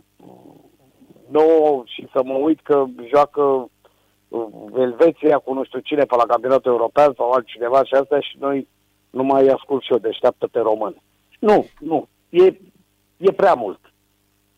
9 1.28 1.82
și 1.84 2.08
să 2.12 2.20
mă 2.24 2.34
uit 2.34 2.60
că 2.62 2.84
joacă 3.08 3.40
uh, 3.40 3.64
Elveția 4.76 5.38
cu 5.38 5.52
nu 5.52 5.64
știu 5.64 5.78
cine 5.78 6.04
pe 6.04 6.16
la 6.16 6.26
campionatul 6.26 6.70
european 6.70 7.12
sau 7.16 7.30
altcineva 7.30 7.84
și 7.84 7.94
astea 7.94 8.20
și 8.20 8.36
noi 8.38 8.68
nu 9.10 9.22
mai 9.22 9.46
ascult 9.46 9.82
și 9.82 9.92
eu, 9.92 9.98
deșteaptă 9.98 10.46
pe 10.46 10.58
român. 10.58 10.96
Nu, 11.38 11.66
nu, 11.80 12.08
e, 12.28 12.44
e 13.16 13.32
prea 13.32 13.54
mult. 13.54 13.80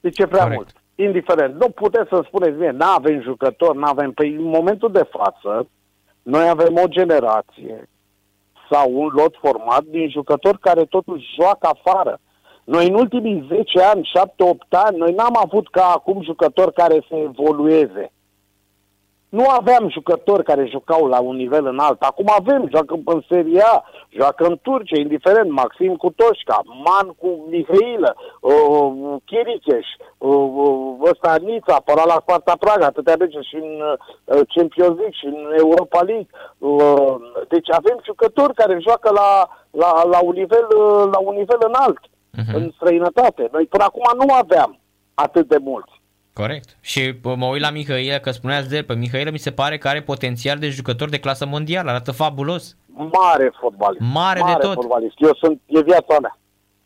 Deci 0.01 0.19
e 0.19 0.27
prea 0.27 0.43
Corect. 0.43 0.61
mult. 0.61 0.83
Indiferent. 0.95 1.55
Nu 1.61 1.69
puteți 1.69 2.09
să 2.09 2.23
spuneți 2.27 2.59
mie, 2.59 2.71
nu 2.71 2.87
avem 2.87 3.23
jucători, 3.23 3.79
nu 3.79 3.85
avem... 3.87 4.13
Păi 4.13 4.35
în 4.35 4.43
momentul 4.43 4.93
de 4.93 5.09
față, 5.11 5.69
noi 6.23 6.49
avem 6.49 6.75
o 6.85 6.89
generație 6.89 7.89
sau 8.71 8.93
un 8.93 9.09
lot 9.13 9.35
format 9.41 9.83
din 9.83 10.11
jucători 10.11 10.59
care 10.59 10.85
totuși 10.85 11.35
joacă 11.35 11.69
afară. 11.73 12.19
Noi 12.65 12.89
în 12.89 12.95
ultimii 12.95 13.47
10 13.49 13.81
ani, 13.81 14.11
7-8 14.55 14.69
ani, 14.71 14.97
noi 14.97 15.13
n-am 15.13 15.39
avut 15.45 15.69
ca 15.69 15.85
acum 15.85 16.23
jucători 16.23 16.73
care 16.73 17.05
să 17.09 17.15
evolueze. 17.15 18.13
Nu 19.39 19.45
aveam 19.49 19.89
jucători 19.91 20.45
care 20.45 20.67
jucau 20.75 21.07
la 21.07 21.21
un 21.21 21.37
nivel 21.37 21.67
înalt. 21.67 22.03
Acum 22.03 22.29
avem, 22.39 22.69
joacă 22.71 22.95
în 23.05 23.23
Serie 23.29 23.61
A, 23.75 23.85
joacă 24.19 24.45
în 24.47 24.59
Turcia, 24.63 24.99
indiferent, 25.01 25.51
Maxim 25.51 25.97
cu 25.97 26.11
Toșca, 26.11 26.59
Man 26.85 27.07
cu 27.21 27.29
Mihailă, 27.51 28.17
uh, 28.41 29.17
Chiricheș, 29.25 29.87
uh, 30.19 30.51
uh, 30.55 31.11
ăsta 31.11 31.37
Nița, 31.43 31.75
apăra 31.75 32.05
la 32.07 32.19
Sparta 32.21 32.55
Praga, 32.59 32.87
atâtea 32.87 33.17
meci 33.19 33.45
și 33.49 33.57
în 33.57 33.71
uh, 33.81 34.41
Champions 34.55 34.97
League 34.99 35.19
și 35.21 35.27
în 35.27 35.39
Europa 35.59 36.01
League. 36.01 36.29
Uh, 36.59 37.15
deci 37.49 37.71
avem 37.81 37.99
jucători 38.05 38.55
care 38.55 38.79
joacă 38.87 39.11
la, 39.21 39.29
la, 39.71 40.05
la, 40.13 40.19
un, 40.23 40.35
nivel, 40.35 40.67
uh, 40.77 41.05
la 41.13 41.19
un 41.29 41.35
nivel 41.35 41.59
înalt, 41.71 42.01
Mhm. 42.43 42.55
în 42.57 42.71
străinătate. 42.75 43.49
Noi 43.53 43.65
până 43.65 43.85
acum 43.85 44.27
nu 44.27 44.35
aveam 44.35 44.79
atât 45.15 45.49
de 45.49 45.57
mulți. 45.61 45.93
Corect. 46.41 46.77
Și 46.81 47.13
bă, 47.13 47.35
mă 47.35 47.47
uit 47.47 47.61
la 47.61 47.71
Mihailă, 47.71 48.19
că 48.19 48.31
spuneați 48.31 48.69
de 48.69 48.77
el, 48.77 48.85
pe 48.85 48.95
Mihailă 48.95 49.31
mi 49.31 49.39
se 49.39 49.53
pare 49.53 49.79
că 49.79 49.89
are 49.89 50.03
potențial 50.03 50.59
de 50.59 50.69
jucător 50.69 51.09
de 51.09 51.21
clasă 51.21 51.47
mondială, 51.47 51.91
arată 51.91 52.13
fabulos. 52.13 52.77
Mare 52.87 53.53
fotbalist. 53.61 54.01
Mare 54.13 54.41
de 54.47 54.53
tot. 54.53 54.75
fotbalist. 54.75 55.15
Eu 55.19 55.35
sunt, 55.35 55.61
e 55.67 55.83
viața 55.83 56.17
mea. 56.21 56.39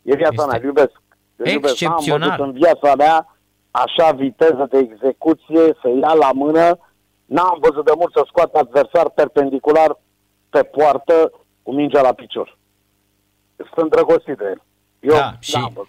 E 0.02 0.16
viața 0.16 0.32
Este 0.32 0.46
mea, 0.46 0.58
îl 0.58 0.64
iubesc. 0.64 1.02
Îl 1.36 1.46
iubesc. 1.46 1.80
N-am 1.80 1.92
excepțional. 1.92 2.28
văzut 2.36 2.44
în 2.46 2.52
viața 2.52 2.94
mea 2.94 3.36
așa 3.70 4.10
viteză 4.10 4.66
de 4.70 4.78
execuție, 4.78 5.64
să 5.82 5.88
ia 6.00 6.12
la 6.12 6.30
mână. 6.32 6.78
N-am 7.24 7.58
văzut 7.60 7.84
de 7.84 7.92
mult 7.96 8.12
să 8.12 8.22
scoată 8.26 8.58
adversar 8.58 9.08
perpendicular 9.10 9.98
pe 10.50 10.62
poartă 10.62 11.32
cu 11.62 11.72
mingea 11.72 12.00
la 12.00 12.12
picior. 12.12 12.58
Sunt 13.56 13.68
îndrăgostit 13.76 14.36
de 14.36 14.44
el. 14.44 14.62
Eu 15.00 15.14
Da, 15.14 15.32
și- 15.40 15.56
n-am 15.56 15.72
văzut. 15.74 15.88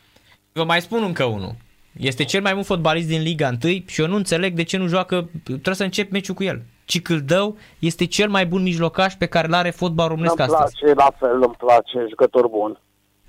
Vă 0.51 0.63
mai 0.63 0.81
spun 0.81 1.03
încă 1.03 1.23
unul. 1.23 1.51
Este 1.99 2.23
cel 2.23 2.41
mai 2.41 2.53
bun 2.53 2.63
fotbalist 2.63 3.07
din 3.07 3.21
Liga 3.21 3.49
1 3.63 3.73
și 3.87 4.01
eu 4.01 4.07
nu 4.07 4.15
înțeleg 4.15 4.53
de 4.53 4.63
ce 4.63 4.77
nu 4.77 4.87
joacă, 4.87 5.29
trebuie 5.43 5.75
să 5.75 5.83
încep 5.83 6.11
meciul 6.11 6.35
cu 6.35 6.43
el. 6.43 6.61
Cicâldău 6.85 7.57
este 7.79 8.05
cel 8.05 8.29
mai 8.29 8.45
bun 8.45 8.61
mijlocaș 8.61 9.13
pe 9.13 9.25
care 9.25 9.47
îl 9.47 9.53
are 9.53 9.69
fotbal 9.69 10.07
românesc 10.07 10.39
Îmi 10.39 10.47
astăzi. 10.47 10.77
place, 10.79 10.93
la 10.95 11.11
fel 11.19 11.41
îmi 11.43 11.55
place, 11.57 12.05
jucător 12.09 12.47
bun. 12.47 12.79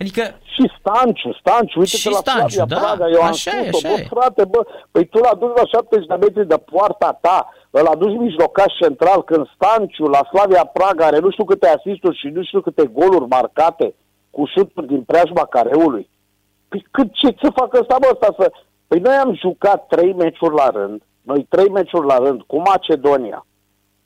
Adică... 0.01 0.23
Și 0.55 0.65
Stanciu, 0.79 1.33
Stanciu, 1.41 1.79
uite 1.79 1.97
și 1.97 2.11
la 2.11 2.17
Stanciu, 2.17 2.57
Flavia 2.57 2.65
da, 2.65 2.79
Praga, 2.81 3.07
eu 3.15 3.23
am 3.23 3.29
așa 3.29 3.51
e, 3.59 3.69
spus-o, 3.69 3.87
așa 3.87 3.97
bă, 3.97 4.01
e. 4.01 4.07
frate, 4.15 4.45
bă, 4.45 4.61
păi 4.91 5.05
tu 5.07 5.19
l-a 5.19 5.35
dus 5.35 5.51
la 5.61 5.67
70 5.67 6.07
de 6.07 6.15
metri 6.15 6.47
de 6.47 6.59
poarta 6.71 7.19
ta, 7.21 7.39
îl 7.71 7.87
aduci 7.87 8.19
mijlocaș 8.19 8.73
central, 8.81 9.23
când 9.25 9.47
Stanciu 9.55 10.05
la 10.07 10.23
Slavia 10.31 10.65
Praga 10.65 11.07
are 11.07 11.19
nu 11.19 11.31
știu 11.31 11.45
câte 11.45 11.69
asisturi 11.69 12.19
și 12.19 12.27
nu 12.27 12.43
știu 12.45 12.61
câte 12.61 12.85
goluri 12.87 13.29
marcate 13.29 13.95
cu 14.31 14.43
șuturi 14.55 14.87
din 14.87 15.03
preajma 15.03 15.45
careului. 15.45 16.11
Păi 16.73 16.87
cât 16.91 17.13
ce 17.13 17.37
să 17.43 17.51
facă 17.55 17.79
ăsta, 17.81 17.97
bă, 18.01 18.09
ăsta 18.13 18.35
să... 18.39 18.53
Păi 18.87 18.99
noi 18.99 19.15
am 19.15 19.35
jucat 19.35 19.87
trei 19.87 20.13
meciuri 20.13 20.55
la 20.55 20.69
rând, 20.71 21.03
noi 21.23 21.47
trei 21.49 21.69
meciuri 21.69 22.07
la 22.07 22.19
rând, 22.19 22.43
cu 22.43 22.57
Macedonia, 22.57 23.47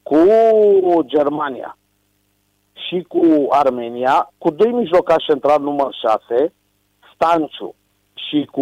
cu 0.02 0.18
Germania 1.04 1.76
și 2.73 3.04
cu 3.08 3.46
Armenia, 3.49 4.32
cu 4.38 4.50
doi 4.50 4.73
mijlocași 4.73 5.26
central 5.26 5.61
număr 5.61 5.94
6, 6.28 6.52
Stanciu 7.14 7.75
și 8.14 8.49
cu 8.52 8.61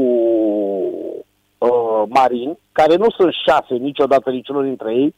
uh, 1.58 2.02
Marin, 2.08 2.58
care 2.72 2.96
nu 2.96 3.10
sunt 3.10 3.32
șase 3.46 3.74
niciodată 3.74 4.30
niciunul 4.30 4.64
dintre 4.64 4.94
ei, 4.94 5.14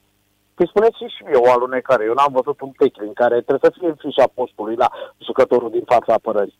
Păi 0.54 0.68
spuneți 0.68 0.96
și 0.96 1.22
mie 1.24 1.36
o 1.36 1.50
alunecare. 1.50 2.04
Eu 2.04 2.14
n-am 2.14 2.32
văzut 2.32 2.60
un 2.60 2.70
teclin 2.70 3.12
care 3.12 3.40
trebuie 3.40 3.70
să 3.72 3.78
fie 3.78 3.88
în 3.88 3.94
fișa 3.94 4.26
postului 4.34 4.76
la 4.76 4.88
jucătorul 5.18 5.70
din 5.70 5.84
fața 5.84 6.12
apărării. 6.12 6.58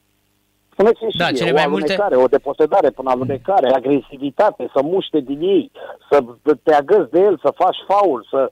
Spuneți 0.76 0.98
și 1.10 1.16
Da, 1.16 1.24
mie, 1.24 1.38
cele 1.38 1.50
o 1.50 1.54
mai 1.54 1.62
alunecare, 1.62 2.16
multe- 2.16 2.24
o 2.24 2.36
deposedare 2.38 2.90
până 2.90 3.10
alunecare, 3.10 3.68
agresivitate, 3.70 4.70
să 4.74 4.80
muște 4.82 5.20
din 5.20 5.40
ei, 5.40 5.70
să 6.10 6.24
te 6.62 6.74
agăzi 6.74 7.10
de 7.10 7.20
el, 7.20 7.38
să 7.38 7.50
faci 7.54 7.76
faul, 7.86 8.26
să... 8.30 8.50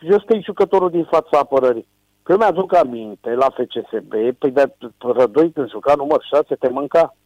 Eu 0.00 0.18
sunt 0.26 0.44
jucătorul 0.44 0.90
din 0.90 1.04
fața 1.04 1.38
apărării. 1.38 1.86
Că 2.22 2.32
eu 2.32 2.38
mi-aduc 2.38 2.74
aminte 2.74 3.30
la 3.34 3.46
FCSB, 3.50 4.12
păi 4.38 4.50
de 4.50 4.74
Rădoi 4.98 5.52
când 5.52 5.70
juca 5.70 5.94
număr 5.96 6.22
6 6.22 6.54
te 6.54 6.68
mânca. 6.68 7.16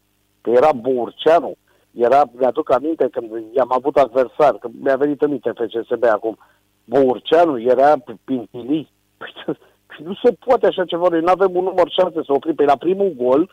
Că 0.41 0.51
era 0.51 0.73
Burceanu. 0.73 1.55
Era, 1.95 2.23
mi-aduc 2.39 2.73
aminte 2.73 3.09
când 3.11 3.31
i-am 3.55 3.73
avut 3.73 3.97
adversar, 3.97 4.53
că 4.53 4.69
mi-a 4.83 4.97
venit 4.97 5.23
în 5.23 5.31
minte 5.31 5.53
FCSB 5.55 6.05
acum. 6.05 6.39
Burceanu 6.85 7.61
era 7.61 7.95
Pintilii. 8.25 8.93
Păi, 9.17 9.33
nu 10.09 10.15
se 10.23 10.37
poate 10.47 10.67
așa 10.67 10.85
ceva. 10.85 11.07
Noi 11.09 11.21
nu 11.21 11.31
avem 11.31 11.57
un 11.57 11.65
număr 11.65 11.89
6 11.91 12.11
să 12.15 12.33
oprim. 12.33 12.55
Pe 12.55 12.65
la 12.65 12.77
primul 12.77 13.15
gol 13.17 13.51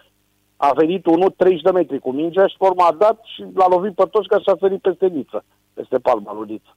a 0.67 0.71
venit 0.75 1.05
unul 1.05 1.33
30 1.37 1.61
de 1.61 1.71
metri 1.71 1.99
cu 1.99 2.11
mingea 2.11 2.47
și 2.47 2.55
pe 2.57 2.65
urmă 2.65 2.83
a 2.83 2.95
dat 2.99 3.17
și 3.33 3.41
l-a 3.55 3.67
lovit 3.67 3.93
pe 3.95 4.03
toți 4.11 4.27
ca 4.27 4.37
și 4.37 4.49
a 4.49 4.55
sărit 4.59 4.81
peste 4.81 5.07
Niță, 5.07 5.43
peste 5.73 5.97
palma 5.97 6.33
lui 6.33 6.47
Niță. 6.51 6.71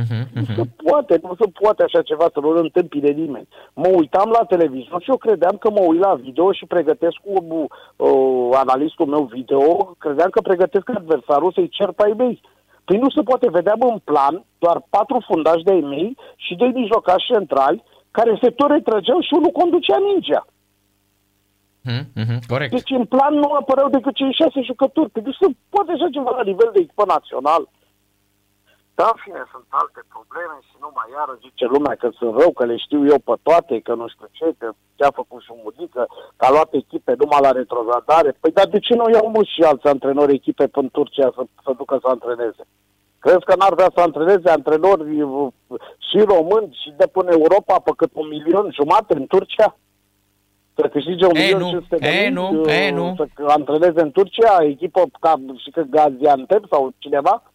Uh-huh, 0.00 0.24
Nu 0.34 0.42
uh-huh. 0.42 0.54
se 0.56 0.64
poate, 0.84 1.18
nu 1.22 1.34
se 1.40 1.46
poate 1.60 1.82
așa 1.82 2.02
ceva 2.02 2.26
să 2.32 2.40
nu-l 2.40 2.56
întâmpine 2.56 3.10
nimeni. 3.10 3.48
Mă 3.74 3.88
uitam 3.88 4.28
la 4.30 4.44
televizor 4.44 5.02
și 5.02 5.10
eu 5.10 5.16
credeam 5.16 5.56
că 5.56 5.70
mă 5.70 5.80
uit 5.80 6.00
la 6.00 6.14
video 6.14 6.52
și 6.52 6.66
pregătesc 6.66 7.16
cu 7.24 7.66
uh, 7.96 8.50
analistul 8.64 9.06
meu 9.06 9.24
video, 9.32 9.62
credeam 9.98 10.30
că 10.30 10.40
pregătesc 10.40 10.88
adversarul 10.88 11.52
să-i 11.52 11.68
cer 11.68 11.90
pe 11.92 12.02
ai 12.02 12.14
mei. 12.16 12.40
Păi 12.84 12.98
nu 12.98 13.10
se 13.10 13.22
poate, 13.22 13.50
vedeam 13.50 13.80
în 13.80 13.98
plan 14.04 14.44
doar 14.58 14.86
patru 14.90 15.24
fundași 15.26 15.64
de-ai 15.64 15.80
mei 15.80 16.16
și 16.36 16.54
doi 16.54 16.72
mijlocași 16.74 17.30
centrali 17.32 17.82
care 18.10 18.38
se 18.42 18.50
tot 18.50 18.70
retrăgeau 18.70 19.20
și 19.20 19.34
unul 19.34 19.50
conducea 19.50 19.98
mingea. 19.98 20.46
Uh-huh, 21.88 22.04
uh-huh. 22.22 22.40
Corect. 22.52 22.72
Deci 22.78 22.90
în 23.00 23.04
plan 23.14 23.34
nu 23.34 23.50
apăreau 23.60 23.88
decât 23.88 24.14
cei 24.14 24.38
șase 24.40 24.60
jucători. 24.70 25.10
Păi 25.10 25.22
nu 25.24 25.32
se 25.32 25.46
poate 25.68 25.90
așa 25.92 26.08
ceva 26.16 26.30
la 26.30 26.48
nivel 26.50 26.70
de 26.72 26.80
echipă 26.80 27.04
național. 27.06 27.62
Da, 28.98 29.06
în 29.14 29.18
fine, 29.24 29.42
sunt 29.52 29.66
alte 29.82 30.00
probleme 30.14 30.56
și 30.68 30.74
numai 30.84 31.08
iară 31.16 31.34
zice 31.46 31.64
lumea 31.74 31.94
că 32.02 32.08
sunt 32.18 32.32
rău, 32.40 32.50
că 32.58 32.64
le 32.70 32.76
știu 32.84 33.00
eu 33.12 33.18
pe 33.28 33.34
toate, 33.46 33.74
că 33.86 33.92
nu 34.00 34.06
știu 34.12 34.28
ce, 34.38 34.46
că 34.58 34.68
ce 34.96 35.04
a 35.04 35.18
făcut 35.20 35.40
și 35.42 35.52
Mudică, 35.62 36.02
că 36.36 36.44
a 36.46 36.54
luat 36.54 36.70
echipe 36.82 37.12
numai 37.22 37.44
la 37.46 37.56
retrogradare. 37.60 38.30
Păi 38.40 38.52
dar 38.56 38.66
de 38.74 38.78
ce 38.86 38.94
nu 38.94 39.06
iau 39.14 39.26
mă 39.34 39.42
și 39.52 39.60
alți 39.62 39.86
antrenori 39.94 40.38
echipe 40.40 40.66
până 40.66 40.88
Turcia 40.92 41.28
să, 41.36 41.42
să 41.64 41.70
ducă 41.80 41.94
să 42.02 42.08
antreneze? 42.08 42.64
Crezi 43.24 43.48
că 43.48 43.54
n-ar 43.56 43.74
vrea 43.74 43.90
să 43.94 44.00
antreneze 44.00 44.48
antrenori 44.50 45.20
uh, 45.22 45.52
și 46.08 46.18
români 46.34 46.78
și 46.82 46.90
de 47.00 47.06
până 47.06 47.30
Europa 47.30 47.74
pe 47.78 47.92
cât 47.96 48.10
un 48.14 48.28
milion 48.28 48.66
jumate 48.78 49.12
în 49.14 49.26
Turcia? 49.26 49.76
Să 50.74 50.88
câștige 50.88 51.24
un 51.26 51.34
E, 51.34 51.40
milion 51.40 51.60
nu. 51.60 51.68
500 51.70 51.96
de 51.96 52.08
E, 52.08 52.20
mii, 52.22 52.30
nu. 52.32 52.60
uh, 52.60 52.72
E, 52.86 52.90
nu. 52.90 53.14
să 53.16 53.26
antreneze 53.46 54.00
în 54.00 54.10
Turcia 54.10 54.56
echipă 54.62 55.02
ca 55.20 55.34
și 55.64 55.70
că 55.70 55.82
Gaziantep 55.90 56.64
sau 56.70 56.92
cineva? 56.98 57.52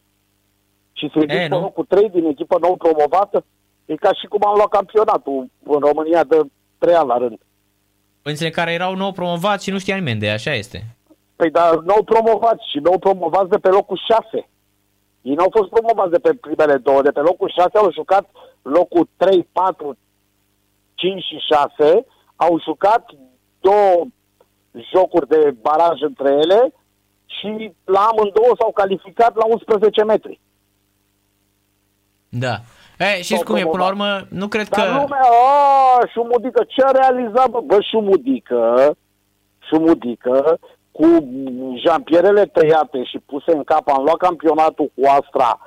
Și 0.94 1.10
să-i 1.14 1.22
E, 1.22 1.26
duci 1.26 1.38
pe 1.38 1.48
nu. 1.48 1.60
locul 1.60 1.86
3 1.88 2.10
din 2.10 2.26
echipă 2.26 2.58
nou 2.62 2.76
promovată? 2.76 3.46
E 3.86 3.96
ca 3.96 4.14
și 4.14 4.26
cum 4.26 4.42
am 4.46 4.56
luat 4.56 4.68
campionatul 4.70 5.46
în 5.64 5.80
România 5.80 6.24
de 6.24 6.42
3 6.78 6.94
ani 6.94 7.08
la 7.08 7.18
rând. 7.18 7.38
Părințile 8.22 8.50
care 8.50 8.72
erau 8.74 8.96
nou 8.96 9.12
promovați 9.12 9.64
și 9.64 9.72
nu 9.72 9.78
știa 9.80 9.96
nimeni 9.96 10.20
de 10.20 10.26
ei, 10.26 10.32
așa 10.32 10.54
este. 10.54 10.84
Păi 11.36 11.52
dar 11.52 11.76
nou 11.76 12.04
promovați 12.04 12.70
și 12.72 12.78
nou 12.80 12.98
promovați 13.00 13.50
de 13.50 13.58
pe 13.58 13.70
locul 13.70 14.00
6. 14.32 14.50
Ei 15.22 15.34
n-au 15.34 15.48
fost 15.52 15.70
promovați 15.70 16.12
de 16.12 16.18
pe 16.20 16.34
primele 16.34 16.78
două, 16.78 17.02
de 17.02 17.12
pe 17.12 17.20
locul 17.20 17.50
6 17.56 17.78
au 17.78 17.92
jucat 17.92 18.30
locul 18.62 19.10
3, 19.18 19.48
4, 19.52 19.98
5 20.96 21.24
și 21.24 21.38
6, 21.78 22.06
au 22.38 22.60
jucat 22.68 23.04
două 23.60 24.06
jocuri 24.94 25.28
de 25.28 25.56
baraj 25.62 26.02
între 26.02 26.30
ele 26.32 26.74
și 27.26 27.72
la 27.84 28.00
amândouă 28.00 28.54
s-au 28.60 28.72
calificat 28.72 29.36
la 29.36 29.46
11 29.46 30.04
metri. 30.04 30.40
Da. 32.30 32.56
E, 33.00 33.22
știți 33.22 33.28
S-au 33.28 33.44
cum 33.44 33.56
e, 33.56 33.62
până 33.62 33.84
la 33.84 33.90
promovat. 33.90 34.22
urmă, 34.22 34.40
nu 34.40 34.48
cred 34.48 34.68
Dar 34.68 34.86
că... 34.86 34.92
lumea, 34.92 35.28
a, 36.00 36.08
șumudică, 36.14 36.64
ce 36.68 36.84
a 36.84 36.92
realizat, 36.92 37.50
bă, 37.50 37.60
bă 37.66 37.78
șumudică, 37.82 38.96
șumudică, 39.70 40.60
cu 40.92 41.08
jampierele 41.86 42.46
tăiate 42.46 43.04
și 43.04 43.20
puse 43.26 43.52
în 43.52 43.64
cap, 43.64 43.90
am 43.90 44.04
luat 44.04 44.18
campionatul 44.18 44.92
cu 44.96 45.08
Astra 45.08 45.60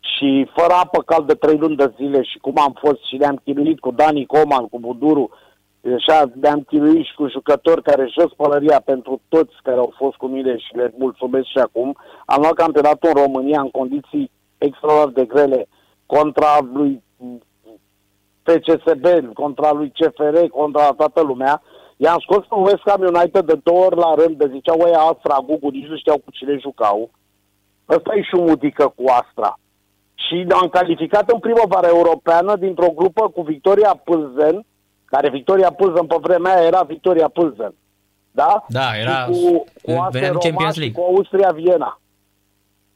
și 0.00 0.50
fără 0.54 0.72
apă 0.72 1.02
caldă 1.02 1.34
trei 1.34 1.56
luni 1.58 1.76
de 1.76 1.92
zile 1.96 2.22
și 2.22 2.38
cum 2.38 2.54
am 2.58 2.76
fost 2.80 3.04
și 3.08 3.16
ne-am 3.16 3.40
chinuit 3.44 3.78
cu 3.80 3.90
Dani 3.90 4.26
Coman, 4.26 4.68
cu 4.68 4.78
Buduru, 4.78 5.30
așa 5.84 6.30
ne-am 6.40 6.60
chinuit 6.60 7.04
și 7.04 7.14
cu 7.14 7.28
jucători 7.28 7.82
care 7.82 8.12
jos 8.18 8.32
pălăria 8.36 8.80
pentru 8.84 9.20
toți 9.28 9.54
care 9.62 9.78
au 9.78 9.92
fost 9.96 10.16
cu 10.16 10.26
mine 10.26 10.58
și 10.58 10.76
le 10.76 10.94
mulțumesc 10.98 11.46
și 11.46 11.58
acum. 11.58 11.96
Am 12.26 12.40
luat 12.40 12.52
campionatul 12.52 13.10
în 13.14 13.22
România 13.22 13.60
în 13.60 13.70
condiții 13.70 14.30
extraordinar 14.58 15.12
de 15.12 15.24
grele 15.24 15.68
contra 16.06 16.58
lui 16.72 17.02
PCSB, 18.42 19.32
contra 19.34 19.72
lui 19.72 19.92
CFR, 19.98 20.36
contra 20.46 20.92
toată 20.92 21.20
lumea. 21.20 21.62
I-am 21.96 22.18
scos 22.18 22.46
pe 22.46 22.54
West 22.54 22.82
Ham 22.84 23.00
United 23.00 23.44
de 23.44 23.60
două 23.62 23.84
ori 23.84 23.96
la 23.96 24.14
rând, 24.14 24.36
de 24.36 24.50
ziceau 24.52 24.80
ăia 24.80 24.98
Astra, 24.98 25.44
Gugu, 25.46 25.68
nici 25.68 25.86
nu 25.86 25.96
știau 25.96 26.18
cu 26.24 26.30
cine 26.30 26.56
jucau. 26.60 27.10
Ăsta 27.88 28.14
e 28.14 28.22
șumudică 28.22 28.92
cu 28.96 29.04
Astra. 29.20 29.58
Și 30.14 30.46
am 30.60 30.68
calificat 30.68 31.30
în 31.30 31.38
primăvară 31.38 31.86
europeană 31.86 32.56
dintr-o 32.56 32.92
grupă 32.94 33.28
cu 33.28 33.42
Victoria 33.42 34.00
Pâlzen, 34.04 34.64
care 35.10 35.30
Victoria 35.30 35.70
Pâlzen 35.72 36.06
pe 36.06 36.16
vremea 36.20 36.56
aia 36.56 36.66
era 36.66 36.82
Victoria 36.82 37.28
Pâlzen. 37.28 37.74
Da? 38.30 38.64
Da, 38.68 38.96
era- 39.00 39.24
Și 39.24 39.30
cu, 39.30 39.50
cu 39.56 39.64
venea 39.84 40.02
Aster 40.02 40.20
din 40.20 40.28
Roma 40.30 40.38
Champions 40.42 40.72
și 40.74 40.78
League. 40.80 41.02
cu 41.02 41.08
Austria 41.16 41.50
Viena. 41.50 42.00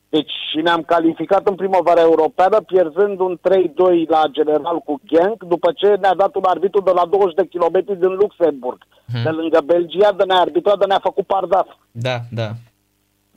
Deci 0.08 0.30
și 0.50 0.56
ne-am 0.60 0.82
calificat 0.82 1.48
în 1.48 1.54
primăvara 1.54 2.00
europeană 2.00 2.60
pierzând 2.60 3.20
un 3.20 3.38
3-2 3.48 4.08
la 4.08 4.22
general 4.30 4.78
cu 4.78 5.00
Genk, 5.06 5.42
după 5.42 5.72
ce 5.72 5.86
ne-a 6.00 6.14
dat 6.14 6.34
un 6.34 6.42
arbitru 6.46 6.80
de 6.80 6.90
la 6.94 7.06
20 7.06 7.34
de 7.34 7.46
kilometri 7.46 7.98
din 7.98 8.08
Luxemburg, 8.14 8.78
Hmm. 9.12 9.22
de 9.22 9.28
lângă 9.28 9.60
Belgia, 9.64 10.12
de 10.12 10.24
ne-a 10.24 10.40
arbitrat, 10.40 10.78
de 10.78 10.84
ne-a 10.84 10.98
făcut 11.02 11.26
pardaf. 11.26 11.66
Da, 11.90 12.16
da. 12.30 12.48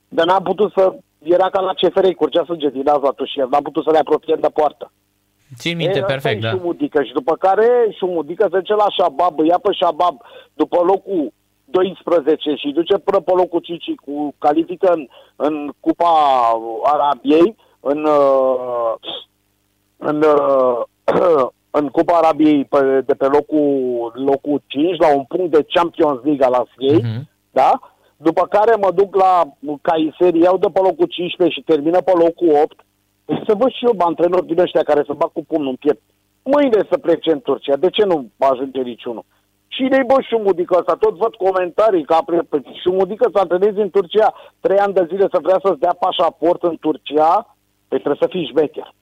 De 0.08 0.22
n-am 0.24 0.42
putut 0.42 0.72
să... 0.76 0.94
Era 1.22 1.50
ca 1.50 1.60
la 1.60 1.72
CFR, 1.72 2.04
îi 2.04 2.14
curgea 2.14 2.44
sânge 2.44 2.68
din 2.68 2.82
naza 2.84 3.14
și 3.24 3.38
n-am 3.50 3.62
putut 3.62 3.84
să 3.84 3.90
ne 3.90 3.98
apropiem 3.98 4.38
de 4.40 4.48
poartă. 4.48 4.92
Țin 5.56 5.76
minte 5.76 5.98
E, 5.98 6.02
perfect, 6.02 6.16
asta 6.36 6.48
e 6.48 6.50
da. 6.50 6.56
Șumudică. 6.58 7.02
Și 7.02 7.12
după 7.12 7.36
care 7.36 7.66
Șumudică 7.96 8.42
se 8.50 8.58
duce 8.58 8.74
la 8.74 8.86
Shabab, 8.98 9.38
îi 9.38 9.46
ia 9.46 9.58
pe 9.62 9.72
Shabab 9.72 10.20
după 10.54 10.82
locul 10.86 11.32
12 11.64 12.54
și 12.54 12.70
duce 12.70 12.98
până 12.98 13.20
pe 13.20 13.32
locul 13.34 13.60
5 13.60 13.82
cu 14.04 14.34
califică 14.38 14.92
în, 14.92 15.08
în 15.36 15.70
Cupa 15.80 16.10
Arabiei, 16.82 17.56
în, 17.80 18.04
uh, 18.04 18.94
în, 19.96 20.22
uh, 20.22 21.46
în 21.70 21.88
Cupa 21.88 22.16
Arabiei 22.16 22.64
pe, 22.64 23.00
de 23.06 23.14
pe 23.14 23.26
locul, 23.26 24.12
locul 24.14 24.62
5 24.66 24.96
la 24.98 25.14
un 25.16 25.24
punct 25.28 25.50
de 25.50 25.66
Champions 25.68 26.20
League 26.24 26.44
al 26.46 26.52
Asiei, 26.52 27.02
Mhm. 27.02 27.28
da? 27.50 27.80
După 28.16 28.46
care 28.46 28.74
mă 28.80 28.90
duc 28.94 29.14
la 29.16 29.42
Caiseri, 29.82 30.38
iau 30.38 30.56
de 30.58 30.66
pe 30.72 30.80
locul 30.80 31.06
15 31.06 31.58
și 31.60 31.66
termină 31.66 32.00
pe 32.00 32.12
locul 32.14 32.60
8. 32.62 32.80
Deci 33.28 33.46
să 33.46 33.54
văd 33.60 33.70
și 33.72 33.84
eu 33.84 33.94
antrenori 33.98 34.46
din 34.46 34.60
ăștia 34.60 34.82
care 34.82 35.02
să 35.06 35.12
bag 35.12 35.32
cu 35.32 35.44
pumnul 35.44 35.68
în 35.68 35.76
piept. 35.82 36.02
Mâine 36.42 36.80
să 36.90 36.98
plece 36.98 37.30
în 37.32 37.40
Turcia. 37.40 37.76
De 37.76 37.90
ce 37.90 38.04
nu 38.04 38.30
ajunge 38.38 38.80
niciunul? 38.80 39.24
Cine-i 39.66 40.08
bă 40.10 40.16
șumudică 40.20 40.76
ăsta? 40.78 40.94
Tot 40.94 41.14
văd 41.16 41.34
comentarii 41.34 42.04
că 42.04 42.14
apre... 42.14 42.38
șumudică 42.82 43.28
să 43.32 43.38
antrenezi 43.38 43.78
în 43.78 43.90
Turcia 43.90 44.34
trei 44.60 44.78
ani 44.78 44.94
de 44.94 45.04
zile 45.10 45.26
să 45.32 45.38
vrea 45.42 45.58
să-ți 45.64 45.80
dea 45.80 45.94
pașaport 46.04 46.62
în 46.62 46.76
Turcia, 46.80 47.56
păi 47.88 47.98
trebuie 47.98 48.22
să 48.24 48.28
fii 48.30 48.46
șmecher. 48.50 48.94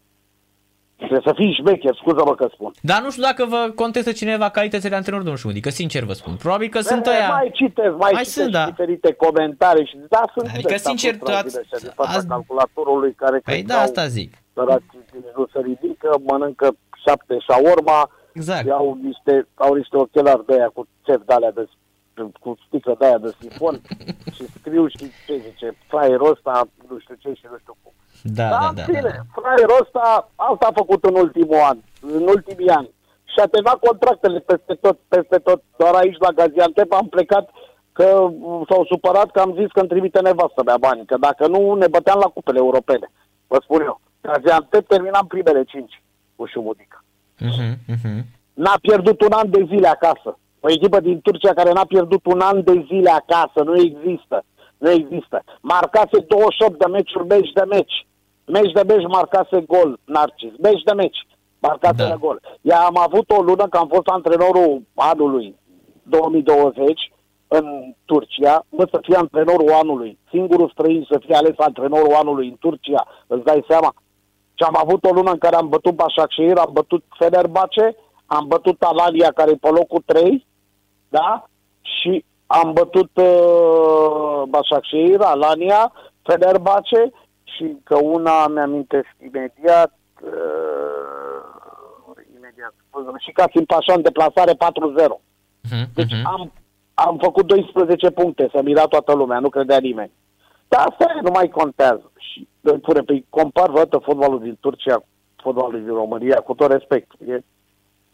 Trebuie 0.96 1.20
să 1.24 1.32
fii 1.36 1.52
șmecher, 1.60 1.94
scuză-mă 1.94 2.34
că 2.34 2.48
spun. 2.52 2.72
Dar 2.80 3.02
nu 3.02 3.10
știu 3.10 3.22
dacă 3.22 3.44
vă 3.44 3.72
contestă 3.74 4.12
cineva 4.12 4.48
calitățile 4.50 4.88
de 4.88 4.94
antrenor, 4.94 5.20
domnul 5.20 5.38
Șumudi, 5.38 5.60
că 5.60 5.70
sincer 5.70 6.02
vă 6.04 6.12
spun. 6.12 6.34
Probabil 6.36 6.68
că 6.68 6.80
sunt 6.80 7.06
Eh, 7.06 7.12
ăia... 7.12 7.28
Mai 7.28 7.50
citesc, 7.54 7.90
mai, 8.04 8.10
Mai 8.12 8.22
citesc 8.22 8.30
sunt, 8.30 8.50
da. 8.52 8.64
diferite 8.66 9.12
comentarii 9.12 9.86
și 9.86 9.96
da, 10.08 10.22
sunt 10.34 10.46
Adică, 10.48 10.72
ăștia 10.74 10.78
sincer, 10.90 11.14
frustrați 11.14 11.40
tu 11.42 11.46
ați- 11.46 11.54
de 11.54 11.60
ăștia, 11.62 11.78
din 11.82 11.92
fața 11.94 12.16
ați- 12.18 12.26
calculatorului 12.26 13.12
care 13.14 13.38
Păi 13.38 13.54
cred 13.54 13.66
da, 13.66 13.74
că 13.74 13.78
au 13.80 13.84
asta 13.86 14.06
zic. 14.06 14.30
săraci 14.54 14.82
nu 15.36 15.46
se 15.52 15.60
ridică, 15.60 16.08
mănâncă 16.28 16.68
șapte 17.06 17.34
șaorma, 17.46 18.10
Exact. 18.32 18.64
și 18.64 18.70
au 18.70 18.98
niște, 19.02 19.46
au 19.54 19.74
niște 19.74 19.96
ochelari 19.96 20.46
de 20.46 20.52
aia 20.54 20.70
cu 20.76 20.88
țep 21.04 21.20
de 21.26 21.32
alea 21.32 21.50
de 21.52 21.64
cu 22.40 22.56
sticlă 22.66 22.94
de 22.98 23.04
aia 23.06 23.18
de 23.18 23.34
sifon 23.40 23.80
și 24.36 24.42
scriu 24.58 24.86
și 24.88 25.04
ce 25.26 25.34
zice, 25.46 25.76
fraierul 25.88 26.30
ăsta, 26.30 26.68
nu 26.88 26.98
știu 26.98 27.14
ce 27.18 27.28
și 27.40 27.46
nu 27.50 27.56
știu 27.60 27.76
cum. 27.82 27.92
Da, 28.22 28.48
da, 28.48 28.48
Dar, 28.48 28.60
da. 28.60 28.68
în 28.68 28.74
da, 28.74 28.82
fine, 28.82 29.00
da. 29.00 29.40
fraierul 29.40 29.78
ăsta, 29.82 30.30
asta 30.34 30.66
a 30.66 30.78
făcut 30.80 31.04
în 31.04 31.14
ultimul 31.14 31.60
an, 31.70 31.78
în 32.00 32.26
ultimii 32.26 32.68
ani. 32.68 32.90
Și 33.24 33.38
a 33.42 33.46
terminat 33.46 33.78
contractele 33.78 34.38
peste 34.38 34.74
tot, 34.74 34.98
peste 35.08 35.38
tot. 35.38 35.62
Doar 35.76 35.94
aici 35.94 36.16
la 36.18 36.30
Gaziantep 36.30 36.92
am 36.92 37.08
plecat 37.08 37.50
că 37.92 38.26
m, 38.30 38.64
s-au 38.68 38.84
supărat 38.84 39.30
că 39.30 39.40
am 39.40 39.54
zis 39.58 39.70
că 39.72 39.80
îmi 39.80 39.88
trimite 39.88 40.20
nevastă 40.20 40.62
mea 40.64 40.76
bani, 40.76 41.06
că 41.06 41.16
dacă 41.20 41.46
nu 41.46 41.74
ne 41.74 41.86
băteam 41.88 42.18
la 42.22 42.28
cupele 42.34 42.58
europene. 42.58 43.10
Vă 43.46 43.58
spun 43.62 43.80
eu. 43.80 44.00
Gaziantep 44.20 44.86
terminam 44.86 45.26
primele 45.26 45.64
cinci 45.64 46.02
cu 46.36 46.46
Șumudică. 46.46 47.04
Mhm, 47.38 47.78
mhm. 47.86 48.24
N-a 48.54 48.78
pierdut 48.80 49.20
un 49.20 49.32
an 49.32 49.50
de 49.50 49.66
zile 49.68 49.88
acasă. 49.88 50.38
O 50.60 50.70
echipă 50.70 51.00
din 51.00 51.20
Turcia 51.20 51.52
care 51.54 51.72
n-a 51.72 51.84
pierdut 51.84 52.26
un 52.26 52.40
an 52.40 52.64
de 52.64 52.84
zile 52.86 53.10
acasă. 53.10 53.62
Nu 53.64 53.76
există. 53.80 54.44
Nu 54.78 54.90
există. 54.90 55.42
Marcase 55.60 56.18
28 56.28 56.78
de 56.78 56.86
meciuri, 56.86 57.26
meci 57.26 57.52
de 57.52 57.64
meci. 57.68 58.06
Meci 58.44 58.72
de 58.72 58.82
meci 58.86 59.06
marcase 59.06 59.60
gol, 59.60 59.98
Narcis. 60.04 60.52
Meci 60.58 60.82
de 60.82 60.92
meci 60.92 61.26
marcase 61.58 62.02
Da. 62.02 62.08
da. 62.08 62.16
gol. 62.16 62.40
Ea 62.60 62.80
am 62.80 62.98
avut 62.98 63.30
o 63.30 63.42
lună 63.42 63.66
că 63.68 63.78
am 63.78 63.88
fost 63.88 64.06
antrenorul 64.06 64.82
anului 64.94 65.54
2020 66.02 67.12
în 67.48 67.94
Turcia, 68.04 68.64
mă 68.68 68.88
să 68.90 68.98
fie 69.02 69.16
antrenorul 69.16 69.72
anului. 69.72 70.18
Singurul 70.30 70.70
străin 70.70 71.06
să 71.10 71.18
fie 71.26 71.34
ales 71.34 71.54
antrenorul 71.56 72.14
anului 72.14 72.48
în 72.48 72.56
Turcia, 72.60 73.06
îți 73.26 73.44
dai 73.44 73.64
seama? 73.68 73.94
Și 74.54 74.64
am 74.64 74.76
avut 74.78 75.04
o 75.04 75.12
lună 75.12 75.30
în 75.30 75.38
care 75.38 75.56
am 75.56 75.68
bătut 75.68 75.94
Başakşehir, 75.94 76.56
am 76.56 76.70
bătut 76.72 77.04
Fenerbahce, 77.18 77.96
am 78.26 78.44
bătut 78.48 78.82
Alania 78.82 79.30
care 79.32 79.50
e 79.50 79.56
pe 79.60 79.68
locul 79.68 80.02
3, 80.04 80.46
da? 81.08 81.48
Și 81.80 82.24
am 82.46 82.72
bătut 82.72 83.10
uh, 83.14 84.42
Başakşehir, 84.48 85.20
Alania, 85.20 85.92
Fenerbahce 86.22 87.12
și 87.42 87.76
că 87.84 87.98
una 88.02 88.46
mi-amintesc 88.46 89.08
imediat 89.18 89.92
uh, 90.22 91.36
imediat 92.36 92.74
și 93.18 93.32
Casim 93.32 93.64
Pașa 93.64 93.92
în 93.94 94.02
deplasare 94.02 94.52
4-0. 94.52 94.56
Mhm, 95.70 95.88
Deci 95.94 96.12
mhm. 96.12 96.26
am, 96.26 96.52
am 96.94 97.18
făcut 97.22 97.46
12 97.46 98.10
puncte, 98.10 98.48
să 98.52 98.60
mira 98.62 98.84
toată 98.84 99.14
lumea, 99.14 99.38
nu 99.38 99.48
credea 99.48 99.78
nimeni. 99.78 100.12
Dar 100.68 100.86
asta 100.86 101.14
e, 101.16 101.20
nu 101.22 101.30
mai 101.30 101.48
contează. 101.48 102.10
Și 102.16 102.48
îmi 102.60 102.80
pune, 102.80 103.00
păi 103.00 103.26
compar 103.28 103.70
vreodată 103.70 103.98
fotbalul 103.98 104.40
din 104.40 104.56
Turcia 104.60 104.94
cu 104.94 105.06
fotbalul 105.36 105.82
din 105.84 105.94
România, 105.94 106.36
cu 106.36 106.54
tot 106.54 106.70
respect. 106.70 107.10
E, 107.28 107.38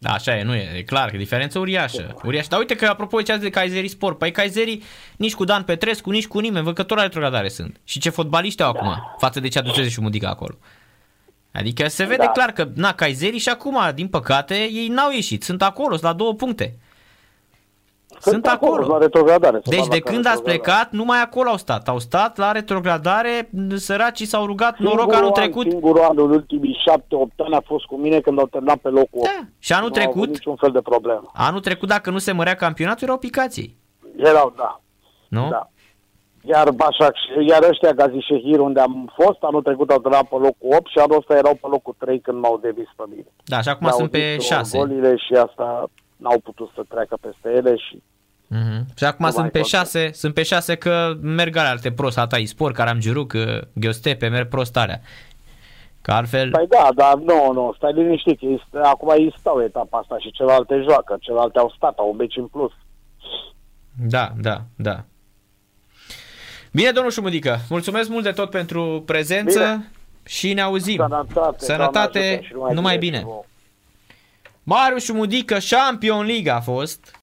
Da, 0.03 0.09
așa 0.09 0.37
e, 0.37 0.43
nu 0.43 0.55
e, 0.55 0.71
e 0.77 0.81
clar, 0.81 1.09
că 1.09 1.15
e 1.15 1.19
diferență 1.19 1.59
uriașă. 1.59 2.15
uriașă. 2.23 2.47
Dar 2.49 2.59
uite 2.59 2.75
că, 2.75 2.85
apropo, 2.85 3.21
ce 3.21 3.37
de 3.37 3.49
Kayseri 3.49 3.87
Sport, 3.87 4.17
păi 4.17 4.31
Kayseri 4.31 4.81
nici 5.17 5.33
cu 5.33 5.43
Dan 5.43 5.63
Petrescu, 5.63 6.09
nici 6.09 6.27
cu 6.27 6.39
nimeni, 6.39 6.63
văd 6.63 6.73
că 6.73 6.83
tot 6.83 6.97
la 6.97 7.03
retrogradare 7.03 7.49
sunt. 7.49 7.79
Și 7.83 7.99
ce 7.99 8.09
fotbaliști 8.09 8.61
au 8.61 8.69
acum, 8.69 9.15
față 9.17 9.39
de 9.39 9.47
ce 9.47 9.59
aduceze 9.59 9.89
și 9.89 10.01
Mudica 10.01 10.29
acolo. 10.29 10.57
Adică 11.51 11.87
se 11.87 12.03
vede 12.03 12.23
Da. 12.25 12.31
clar 12.31 12.51
că, 12.51 12.69
na, 12.75 12.93
Kayseri 12.93 13.37
și 13.37 13.49
acum, 13.49 13.77
din 13.95 14.07
păcate, 14.07 14.55
ei 14.55 14.87
n-au 14.87 15.11
ieșit, 15.11 15.43
sunt 15.43 15.61
acolo, 15.61 15.89
sunt 15.89 16.03
la 16.03 16.13
două 16.13 16.33
puncte. 16.33 16.77
Sunt 18.31 18.47
acolo. 18.47 18.87
La 18.87 18.97
retrogradare. 18.97 19.59
se 19.63 19.69
Deci 19.69 19.79
bat 19.79 19.89
de 19.89 19.99
la 20.03 20.11
când 20.11 20.25
ați 20.25 20.35
retrogradare. 20.35 20.57
plecat, 20.73 20.91
numai 20.91 21.21
acolo 21.21 21.49
au 21.49 21.57
stat. 21.57 21.87
Au 21.87 21.99
stat 21.99 22.37
la 22.37 22.51
retrogradare, 22.51 23.49
săracii 23.75 24.25
s-au 24.25 24.45
rugat 24.45 24.77
noroc 24.77 24.97
Singurul 24.99 25.15
anul 25.17 25.27
an- 25.27 25.33
trecut. 25.33 25.69
Singurul 25.69 26.01
an 26.03 26.17
în 26.19 26.29
ultimii 26.31 26.81
șapte-opt 26.85 27.39
ani 27.39 27.53
a 27.55 27.61
fost 27.65 27.85
cu 27.85 27.95
mine 27.95 28.19
când 28.19 28.39
au 28.39 28.45
terminat 28.47 28.77
pe 28.77 28.89
locul 28.89 29.19
8. 29.19 29.23
Da. 29.23 29.39
Și 29.59 29.73
anul 29.73 29.89
nu 29.93 29.95
au 29.95 30.01
avut 30.01 30.13
trecut, 30.13 30.29
niciun 30.37 30.55
fel 30.55 30.71
de 30.71 30.81
problemă. 30.81 31.31
anul 31.33 31.59
trecut, 31.59 31.87
dacă 31.89 32.09
nu 32.09 32.17
se 32.17 32.31
mărea 32.31 32.55
campionatul, 32.55 33.03
erau 33.07 33.17
picații. 33.17 33.77
Erau, 34.17 34.53
da. 34.57 34.81
Nu? 35.27 35.47
Da. 35.49 35.67
Iar 36.45 36.67
Başak, 36.71 37.15
iar 37.47 37.63
ăștia 37.69 37.91
Gazishehir 37.93 38.59
unde 38.59 38.79
am 38.79 39.11
fost, 39.15 39.37
anul 39.41 39.61
trecut 39.61 39.89
au 39.89 39.99
terminat 39.99 40.27
pe 40.27 40.35
locul 40.35 40.69
8 40.77 40.87
și 40.87 40.97
anul 40.97 41.17
ăsta 41.17 41.37
erau 41.37 41.53
pe 41.61 41.67
locul 41.67 41.95
3 41.97 42.19
când 42.19 42.39
m-au 42.39 42.57
devis 42.61 42.89
pe 42.95 43.03
mine. 43.09 43.25
Da, 43.43 43.61
și 43.61 43.69
acum 43.69 43.85
Le-au 43.85 43.97
sunt 43.97 44.11
pe 44.11 44.35
zis 44.39 44.45
6. 44.47 44.77
Golile 44.77 45.15
și 45.15 45.33
asta 45.33 45.85
n-au 46.17 46.39
putut 46.39 46.69
să 46.75 46.81
treacă 46.89 47.17
peste 47.21 47.49
ele 47.49 47.75
și 47.75 48.01
Mhm. 48.53 48.85
Și 48.97 49.03
acum 49.03 49.25
Nu 49.25 49.31
sunt 49.31 49.41
mai 49.41 49.49
pe 49.51 49.59
contează. 49.59 49.97
6, 49.97 50.11
sunt 50.13 50.33
pe 50.33 50.43
6 50.43 50.75
că 50.75 51.13
merg 51.21 51.55
ale 51.55 51.67
alte 51.67 51.91
prost, 51.91 52.17
Atai 52.17 52.45
Sport, 52.45 52.75
Caramgiuruc, 52.75 53.33
Gheostepe, 53.73 54.27
merg 54.27 54.47
prost 54.47 54.77
alea. 54.77 55.01
Că 56.01 56.11
altfel, 56.11 56.49
Păi 56.51 56.67
da, 56.67 56.89
dar 56.95 57.15
nu, 57.15 57.51
nu, 57.53 57.73
stai 57.77 57.93
liniștit, 57.93 58.39
că 58.39 58.45
este, 58.45 58.77
acum 58.83 59.09
ei 59.09 59.35
stau 59.39 59.61
etapa 59.63 59.97
asta 59.97 60.17
și 60.19 60.31
celelalte 60.31 60.81
joacă, 60.89 61.17
celelalte 61.19 61.59
au 61.59 61.73
stat, 61.75 61.97
au 61.97 62.09
un 62.09 62.15
meci 62.15 62.37
în 62.37 62.47
plus. 62.47 62.71
da, 64.07 64.31
da, 64.41 64.61
da. 64.75 65.03
Bine, 66.71 66.91
domnul 66.91 67.11
Șumudică, 67.11 67.57
mulțumesc 67.69 68.09
mult 68.09 68.23
de 68.23 68.31
tot 68.31 68.49
pentru 68.49 69.03
prezență 69.05 69.59
Bine. 69.59 69.91
și 70.25 70.53
ne 70.53 70.61
auzim. 70.61 70.95
Sănătate, 70.97 71.65
Sănătate, 71.65 72.19
Doamne 72.19 72.39
ajută 72.39 72.67
și 72.69 72.73
numai 72.73 72.97
bine. 72.97 73.21
vouă. 73.25 73.43
Marius 74.63 75.03
Șumudică, 75.03 75.57
Champion 75.69 76.25
League 76.25 76.51
a 76.51 76.59
fost. 76.59 77.22